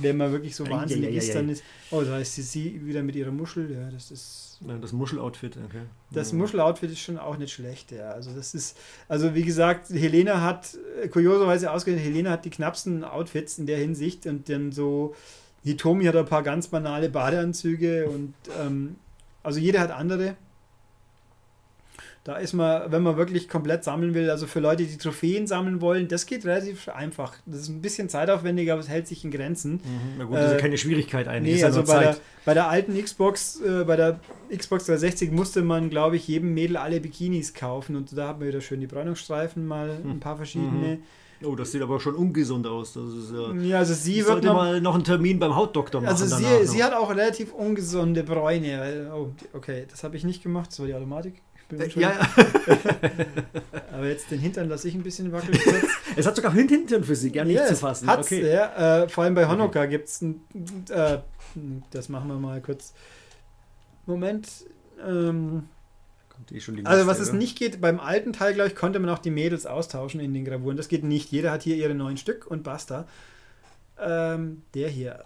[0.02, 1.62] wenn man wirklich so wahnsinnig ist, dann ist.
[1.90, 3.70] Oh, da ist sie, sie wieder mit ihrer Muschel.
[3.70, 4.58] Ja, das ist.
[4.66, 5.82] Ja, Das Muscheloutfit, okay.
[6.10, 6.32] Das.
[6.32, 8.10] Muscheloutfit ist schon auch nicht schlecht, ja.
[8.10, 8.76] Also das ist,
[9.08, 10.78] also wie gesagt, Helena hat,
[11.10, 15.14] kurioserweise ausgerechnet, Helena hat die knappsten Outfits in der Hinsicht und dann so,
[15.62, 18.96] Hitomi hat ein paar ganz banale Badeanzüge und ähm,
[19.42, 20.36] also jeder hat andere.
[22.26, 25.80] Da ist man, wenn man wirklich komplett sammeln will, also für Leute, die Trophäen sammeln
[25.80, 27.36] wollen, das geht relativ einfach.
[27.46, 29.74] Das ist ein bisschen zeitaufwendiger, aber es hält sich in Grenzen.
[29.74, 29.80] Mhm.
[30.18, 31.54] Na gut, das ist Äh, keine Schwierigkeit eigentlich.
[31.54, 34.18] Nee, ja also bei der, bei der alten Xbox, äh, bei der
[34.52, 38.48] Xbox 360 musste man, glaube ich, jedem Mädel alle Bikinis kaufen und da hat man
[38.48, 40.10] wieder schön die Bräunungsstreifen, mal Hm.
[40.10, 40.98] ein paar verschiedene.
[41.44, 42.94] Oh, das sieht aber schon ungesund aus.
[42.94, 43.52] Das ist ja.
[43.62, 46.10] Ja, also sie Ich wird sollte noch, mal noch einen Termin beim Hautdoktor machen.
[46.10, 46.84] also danach sie, sie noch.
[46.86, 49.12] hat auch relativ ungesunde Bräune.
[49.14, 51.42] Oh, okay, das habe ich nicht gemacht, das war die Automatik.
[51.72, 52.20] Äh, ja, ja.
[53.92, 55.58] Aber jetzt den Hintern lasse ich ein bisschen wackeln.
[56.18, 58.08] Es hat sogar Hintern für sie, gern nicht Ja, zu fassen.
[58.08, 58.50] Hat's, okay.
[58.50, 60.40] ja, äh, vor allem bei Honoka gibt es ein,
[60.88, 61.18] äh,
[61.90, 62.94] das machen wir mal kurz.
[64.06, 64.48] Moment.
[65.06, 65.68] Ähm,
[66.50, 67.38] eh Also was es oder?
[67.38, 70.44] nicht geht, beim alten Teil, glaube ich, konnte man auch die Mädels austauschen in den
[70.44, 70.76] Gravuren.
[70.76, 71.30] Das geht nicht.
[71.32, 73.06] Jeder hat hier ihre neun Stück und basta.
[73.98, 75.24] Ähm, der hier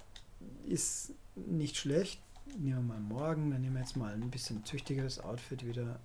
[0.66, 2.20] ist nicht schlecht.
[2.58, 6.00] nehmen wir mal morgen, dann nehmen wir jetzt mal ein bisschen züchtigeres Outfit wieder.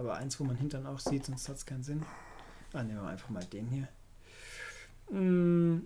[0.00, 2.02] Aber eins, wo man Hintern auch sieht, sonst hat es keinen Sinn.
[2.72, 3.88] Dann nehmen wir einfach mal den hier.
[5.14, 5.82] Mm.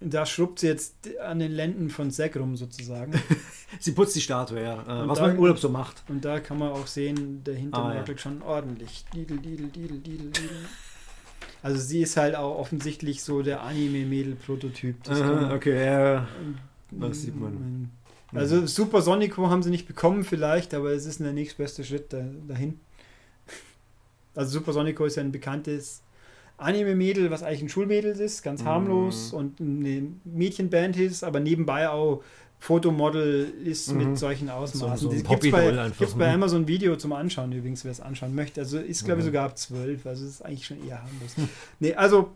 [0.00, 3.20] Da schrubbt sie jetzt an den Lenden von Zack rum sozusagen.
[3.80, 4.80] sie putzt die Statue, ja.
[4.82, 6.04] Äh, was da, man im Urlaub so macht.
[6.08, 8.18] Und da kann man auch sehen, der Hintern Ah, ja.
[8.18, 9.04] schon ordentlich.
[9.12, 10.68] Didel, didel, didel, didel, didel.
[11.64, 15.02] Also sie ist halt auch offensichtlich so der Anime-Mädel-Prototyp.
[15.02, 15.20] Das
[15.50, 16.28] okay, ja.
[16.92, 17.90] Das sieht man.
[18.34, 22.24] Also Super Sonico haben sie nicht bekommen vielleicht, aber es ist der nächstbeste Schritt da,
[22.46, 22.78] dahin.
[24.34, 26.02] Also Super Sonico ist ja ein bekanntes
[26.58, 29.38] Anime-Mädel, was eigentlich ein Schulmädel ist, ganz harmlos Mhm.
[29.38, 32.22] und eine Mädchenband ist, aber nebenbei auch
[32.60, 33.96] Fotomodel ist Mhm.
[34.10, 34.96] mit solchen Ausmaßen.
[34.98, 35.98] so ein Die gibt's bei, einfach.
[35.98, 36.34] gibt's bei Mhm.
[36.42, 38.60] Amazon Video zum Anschauen übrigens, wer es anschauen möchte.
[38.60, 39.28] Also ist, glaube ich, Mhm.
[39.28, 41.36] sogar ab 12, also ist eigentlich schon eher harmlos.
[41.78, 42.30] nee, also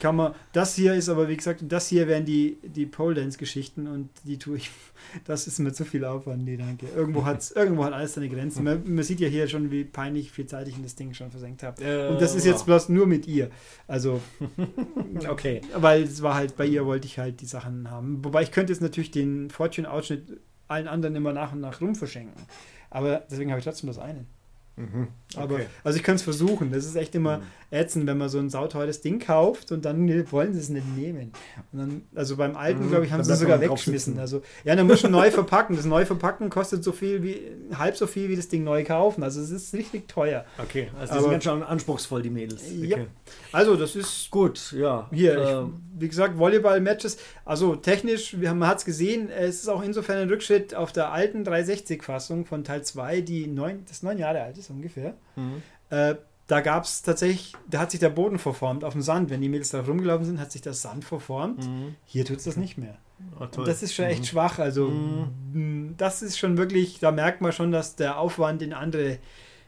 [0.00, 3.86] kann man, das hier ist aber, wie gesagt, das hier wären die, die Pole Dance-Geschichten
[3.88, 4.70] und die tue ich,
[5.24, 6.86] das ist mir zu viel Aufwand, nee, danke.
[6.94, 8.64] Irgendwo, hat's, irgendwo hat alles seine Grenzen.
[8.64, 11.30] Man, man sieht ja hier schon, wie peinlich viel Zeit ich in das Ding schon
[11.30, 12.08] versenkt habe.
[12.10, 13.50] Und das ist jetzt bloß nur mit ihr.
[13.86, 14.20] Also,
[15.28, 15.62] Okay.
[15.74, 18.24] weil es war halt, bei ihr wollte ich halt die Sachen haben.
[18.24, 22.42] Wobei ich könnte jetzt natürlich den Fortune-Ausschnitt allen anderen immer nach und nach rum verschenken.
[22.90, 24.26] Aber deswegen habe ich trotzdem das eine.
[24.76, 25.08] Mhm.
[25.34, 25.66] Aber, Okay.
[25.82, 26.70] also ich könnte es versuchen.
[26.70, 27.42] Das ist echt immer Mhm.
[27.70, 31.32] Ätzend, wenn man so ein sauteures Ding kauft und dann wollen sie es nicht nehmen.
[31.72, 34.18] Und dann, also beim alten, Mhm, glaube ich, haben sie es sogar weggeschmissen.
[34.18, 35.76] Also, ja, dann muss man neu verpacken.
[35.76, 37.40] Das neu verpacken kostet so viel wie,
[37.76, 39.22] halb so viel wie das Ding neu kaufen.
[39.22, 40.44] Also es ist richtig teuer.
[40.58, 42.62] Okay, also die Aber- sind ganz schön anspruchsvoll, die Mädels.
[42.72, 42.96] Ja.
[42.96, 43.06] Okay.
[43.52, 45.08] Also das ist Gut, ja.
[45.12, 49.56] Hier, Ähm, ich, wie gesagt, Volleyball-Matches, also technisch, wir haben, man hat es gesehen, es
[49.60, 54.02] ist auch insofern ein Rückschritt auf der alten 360-Fassung von Teil 2, die neun, das
[54.02, 55.14] neun Jahre alt ist ungefähr.
[55.36, 55.62] mhm.
[55.90, 56.14] Äh,
[56.48, 59.30] da gab es tatsächlich, da hat sich der Boden verformt auf dem Sand.
[59.30, 61.64] Wenn die Mädels da rumgelaufen sind, hat sich das Sand verformt.
[61.66, 61.94] Mhm.
[62.06, 62.96] Hier tut es das nicht mehr.
[63.38, 63.60] Ah, toll.
[63.64, 64.26] Und das ist schon echt Mhm.
[64.26, 64.58] schwach.
[64.58, 65.28] Also, Mhm.
[65.52, 69.18] mh, das ist schon wirklich, da merkt man schon, dass der Aufwand in andere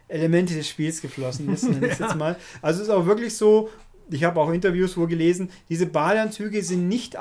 [0.09, 1.65] Elemente des Spiels geflossen ist.
[2.17, 2.37] mal.
[2.63, 3.69] Also, es ist auch wirklich so,
[4.11, 7.17] ich habe auch Interviews wo gelesen, diese Badeanzüge sind nicht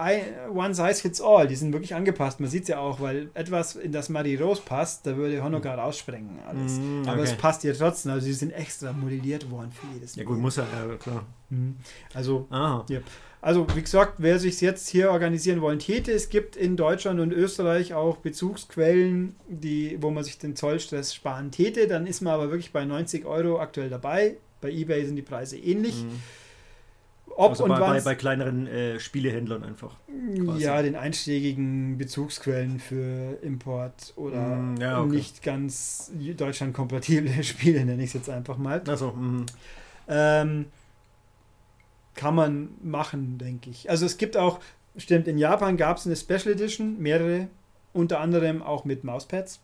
[0.54, 2.40] one size fits all, die sind wirklich angepasst.
[2.40, 5.74] Man sieht es ja auch, weil etwas, in das Marie Rose passt, da würde Honoka
[5.76, 6.74] raussprengen alles.
[6.80, 7.40] Mhm, Aber es okay.
[7.42, 10.42] passt ihr trotzdem, also sie sind extra modelliert worden für jedes Ja, gut, Bild.
[10.42, 11.26] muss er, ja, klar.
[11.50, 11.76] Mhm.
[12.14, 12.86] Also, Aha.
[13.42, 17.32] also, wie gesagt, wer sich jetzt hier organisieren wollen täte, es gibt in Deutschland und
[17.32, 21.88] Österreich auch Bezugsquellen, die, wo man sich den Zollstress sparen täte.
[21.88, 24.38] Dann ist man aber wirklich bei 90 Euro aktuell dabei.
[24.62, 26.04] Bei eBay sind die Preise ähnlich.
[26.04, 26.22] Mhm.
[27.36, 29.96] Ob Also und bei, bei, wann bei kleineren äh, Spielehändlern einfach.
[30.44, 30.64] quasi.
[30.64, 35.16] ja, den einschlägigen Bezugsquellen für Import oder Mm, ja, okay.
[35.16, 38.82] nicht ganz Deutschland-kompatible Spiele, nenne ich es jetzt einfach mal.
[38.88, 39.46] Also, mhm.
[40.08, 40.66] Ähm,
[42.16, 43.90] kann man machen, denke ich.
[43.90, 44.60] Also es gibt auch,
[44.98, 47.48] stimmt, in Japan gab es eine Special Edition, mehrere,
[47.94, 49.62] unter anderem auch mit Mauspads.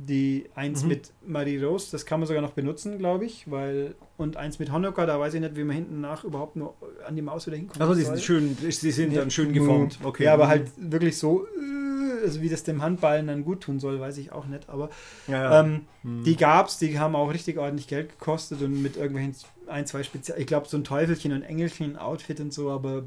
[0.00, 0.88] Die eins Mhm.
[0.88, 4.70] mit Marie Rose, das kann man sogar noch benutzen, glaube ich, weil und eins mit
[4.70, 6.74] Honoka, da weiß ich nicht, wie man hinten nach überhaupt nur
[7.04, 7.80] an die Maus wieder hinkommt.
[7.82, 9.98] also die sind schön, sie sind dann schön geformt.
[10.04, 10.22] Okay.
[10.24, 10.48] Ja, aber Mhm.
[10.50, 14.30] halt wirklich so, äh, also wie das dem Handballen dann gut tun soll, weiß ich
[14.30, 14.68] auch nicht.
[14.68, 14.88] Aber
[15.26, 15.60] Ja, ja.
[15.60, 16.22] ähm, Mhm.
[16.22, 19.34] die gab's, die haben auch richtig ordentlich Geld gekostet und mit irgendwelchen
[19.66, 20.38] ein, zwei Spezial.
[20.38, 23.02] Ich glaube, so ein Teufelchen und Engelchen, Outfit und so, aber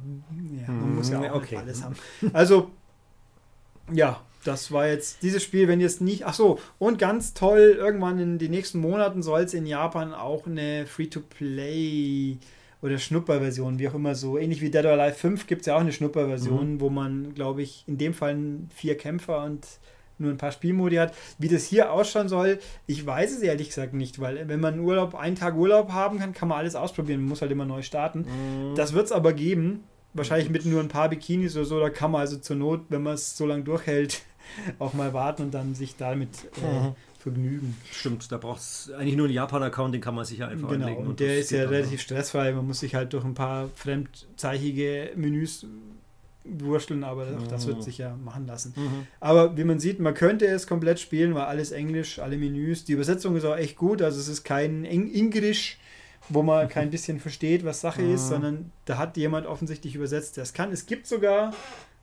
[0.60, 1.56] ja, man Hm, muss ja auch ja, okay.
[1.56, 1.96] alles haben.
[2.34, 2.70] Also,
[3.94, 6.26] ja, das war jetzt dieses Spiel, wenn jetzt nicht.
[6.26, 10.48] Ach so, und ganz toll, irgendwann in den nächsten Monaten soll es in Japan auch
[10.48, 12.38] eine Free-to-Play
[12.82, 14.38] oder Schnupperversion, wie auch immer so.
[14.38, 17.62] Ähnlich wie Dead or Alive 5 gibt es ja auch eine Schnupperversion, wo man, glaube
[17.62, 18.38] ich, in dem Fall
[18.74, 19.68] vier Kämpfer und
[20.18, 21.14] nur ein paar Spielmodi hat.
[21.38, 25.16] Wie das hier ausschauen soll, ich weiß es ehrlich gesagt nicht, weil wenn man Urlaub,
[25.16, 27.22] einen Tag Urlaub haben kann, kann man alles ausprobieren.
[27.22, 28.20] Man muss halt immer neu starten.
[28.22, 28.76] Mhm.
[28.76, 29.84] Das wird es aber geben.
[30.14, 31.80] Wahrscheinlich mit nur ein paar Bikinis oder so.
[31.80, 34.24] Da kann man also zur Not, wenn man es so lange durchhält,
[34.80, 36.30] auch mal warten und dann sich damit
[36.62, 36.96] äh, Mhm.
[37.20, 37.78] vergnügen.
[37.92, 41.08] Stimmt, da braucht es eigentlich nur einen Japan-Account, den kann man sicher einfach Genau, anlegen.
[41.08, 42.52] und der das ist ja geht dann, relativ stressfrei.
[42.54, 45.66] Man muss sich halt durch ein paar fremdzeichige Menüs
[46.44, 47.82] wursteln, aber auch das wird Mhm.
[47.84, 48.74] sich ja machen lassen.
[48.76, 49.06] Mhm.
[49.20, 52.84] Aber wie man sieht, man könnte es komplett spielen, weil alles Englisch, alle Menüs.
[52.84, 55.78] Die Übersetzung ist auch echt gut, also es ist kein Eng Ingrisch,
[56.30, 58.30] wo man kein bisschen versteht, was Sache ist, Mhm.
[58.30, 60.72] sondern da hat jemand offensichtlich übersetzt, der es kann.
[60.72, 61.54] Es gibt sogar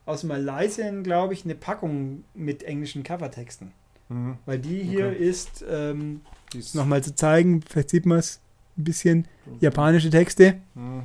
[0.05, 3.71] aus Malaysia, glaube ich, eine Packung mit englischen Covertexten.
[4.09, 4.37] Mhm.
[4.45, 5.23] Weil die hier Okay.
[5.29, 6.21] ist, ähm,
[6.53, 8.39] ist- nochmal zu zeigen, vielleicht sieht man es
[8.77, 9.27] ein bisschen,
[9.59, 10.55] japanische Texte.
[10.73, 11.03] Mhm.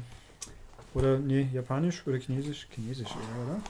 [0.94, 2.68] Oder, nee, japanisch oder chinesisch?
[2.70, 3.60] Chinesisch oder?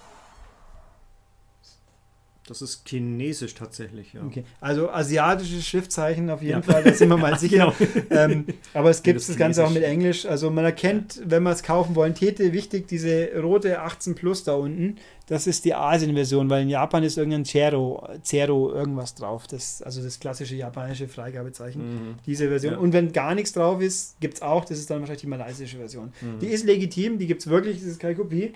[2.46, 4.22] Das ist chinesisch tatsächlich, ja.
[4.22, 4.44] Okay.
[4.60, 6.62] Also asiatische Schriftzeichen auf jeden ja.
[6.62, 7.72] Fall, da sind wir mal sicher.
[7.78, 8.06] genau.
[8.10, 10.26] ähm, aber es gibt das, das Ganze auch mit Englisch.
[10.26, 14.54] Also man erkennt, wenn wir es kaufen wollen, Tete, wichtig, diese rote 18 Plus da
[14.54, 19.46] unten, das ist die Asien-Version, weil in Japan ist irgendein Zero, Zero irgendwas drauf.
[19.46, 21.80] Das, also das klassische japanische Freigabezeichen.
[21.80, 22.14] Mhm.
[22.26, 22.74] Diese Version.
[22.74, 22.78] Ja.
[22.78, 25.78] Und wenn gar nichts drauf ist, gibt es auch, das ist dann wahrscheinlich die malaysische
[25.78, 26.12] Version.
[26.20, 26.40] Mhm.
[26.40, 28.52] Die ist legitim, die gibt es wirklich, das ist keine Kopie.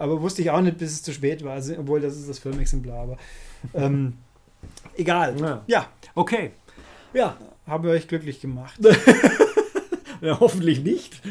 [0.00, 1.52] Aber wusste ich auch nicht, bis es zu spät war.
[1.52, 3.02] Also, obwohl, das ist das Filmexemplar.
[3.02, 3.18] Aber
[3.74, 4.14] ähm,
[4.96, 5.38] egal.
[5.38, 5.62] Ja.
[5.66, 5.86] ja.
[6.14, 6.52] Okay.
[7.12, 7.36] Ja.
[7.66, 8.80] Haben wir euch glücklich gemacht.
[10.20, 11.20] ja, hoffentlich nicht.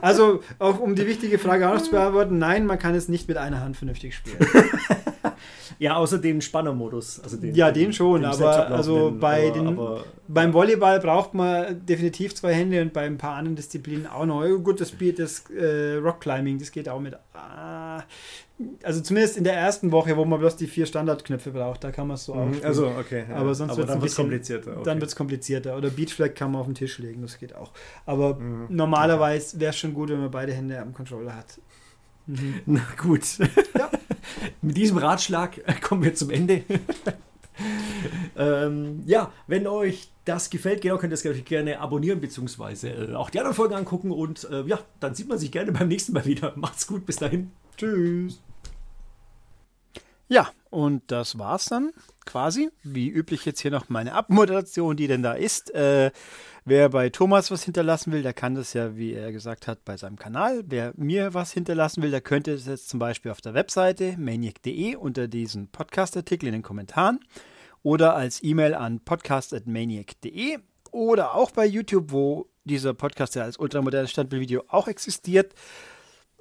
[0.00, 3.26] Also, auch um die wichtige Frage auch noch zu beantworten, nein, man kann es nicht
[3.26, 4.38] mit einer Hand vernünftig spielen.
[5.78, 7.20] Ja, außer den Spannermodus.
[7.20, 11.86] Also den, ja, den schon, aber also bei aber, den, aber, beim Volleyball braucht man
[11.86, 14.44] definitiv zwei Hände und bei ein paar anderen Disziplinen auch noch.
[14.62, 17.14] Gut, das, das äh, Rock Climbing, das geht auch mit.
[17.32, 18.02] Ah,
[18.82, 22.08] also zumindest in der ersten Woche, wo man bloß die vier Standardknöpfe braucht, da kann
[22.08, 23.24] man es so mhm, Also, okay.
[23.28, 23.36] Ja.
[23.36, 24.72] Aber sonst wird es komplizierter.
[24.72, 24.82] Okay.
[24.84, 25.76] Dann wird es komplizierter.
[25.76, 27.70] Oder Beachflag kann man auf den Tisch legen, das geht auch.
[28.04, 28.66] Aber mhm.
[28.68, 31.60] normalerweise wäre es schon gut, wenn man beide Hände am Controller hat.
[32.28, 32.60] Mhm.
[32.66, 33.38] Na gut.
[33.76, 33.90] Ja.
[34.62, 36.62] Mit diesem Ratschlag kommen wir zum Ende.
[38.36, 43.30] ähm, ja, wenn euch das gefällt, genau, könnt ihr es gerne abonnieren, beziehungsweise äh, auch
[43.30, 46.26] die anderen Folgen angucken und äh, ja, dann sieht man sich gerne beim nächsten Mal
[46.26, 46.52] wieder.
[46.56, 47.50] Macht's gut, bis dahin.
[47.76, 48.40] Tschüss.
[50.28, 51.92] Ja, und das war's dann
[52.26, 52.70] quasi.
[52.82, 55.74] Wie üblich jetzt hier noch meine Abmoderation, die denn da ist.
[55.74, 56.10] Äh,
[56.66, 59.96] wer bei Thomas was hinterlassen will, der kann das ja, wie er gesagt hat, bei
[59.96, 60.64] seinem Kanal.
[60.66, 64.96] Wer mir was hinterlassen will, der könnte es jetzt zum Beispiel auf der Webseite maniac.de
[64.96, 67.20] unter diesen Podcast-Artikel in den Kommentaren
[67.82, 70.58] oder als E-Mail an podcast.maniac.de
[70.90, 75.54] oder auch bei YouTube, wo dieser Podcast ja als ultramodernes Standbildvideo auch existiert.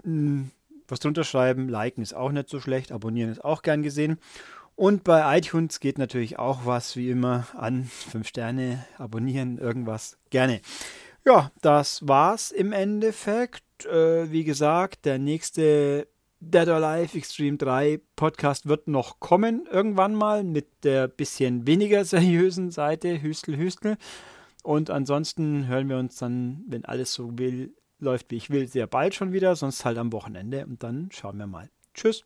[0.04, 0.52] Hm,
[0.88, 4.20] was drunter schreiben, liken ist auch nicht so schlecht, abonnieren ist auch gern gesehen.
[4.76, 7.84] Und bei iTunes geht natürlich auch was, wie immer, an.
[8.12, 10.62] Fünf Sterne, abonnieren, irgendwas, gerne.
[11.26, 13.64] Ja, das war's im Endeffekt.
[13.86, 16.08] Äh, wie gesagt, der nächste
[16.40, 22.06] Dead or Alive Extreme 3 Podcast wird noch kommen, irgendwann mal, mit der bisschen weniger
[22.06, 23.98] seriösen Seite, Hüstel, Hüstel.
[24.62, 28.88] Und ansonsten hören wir uns dann, wenn alles so will, läuft wie ich will, sehr
[28.88, 30.66] bald schon wieder, sonst halt am Wochenende.
[30.66, 31.70] Und dann schauen wir mal.
[31.94, 32.26] Tschüss.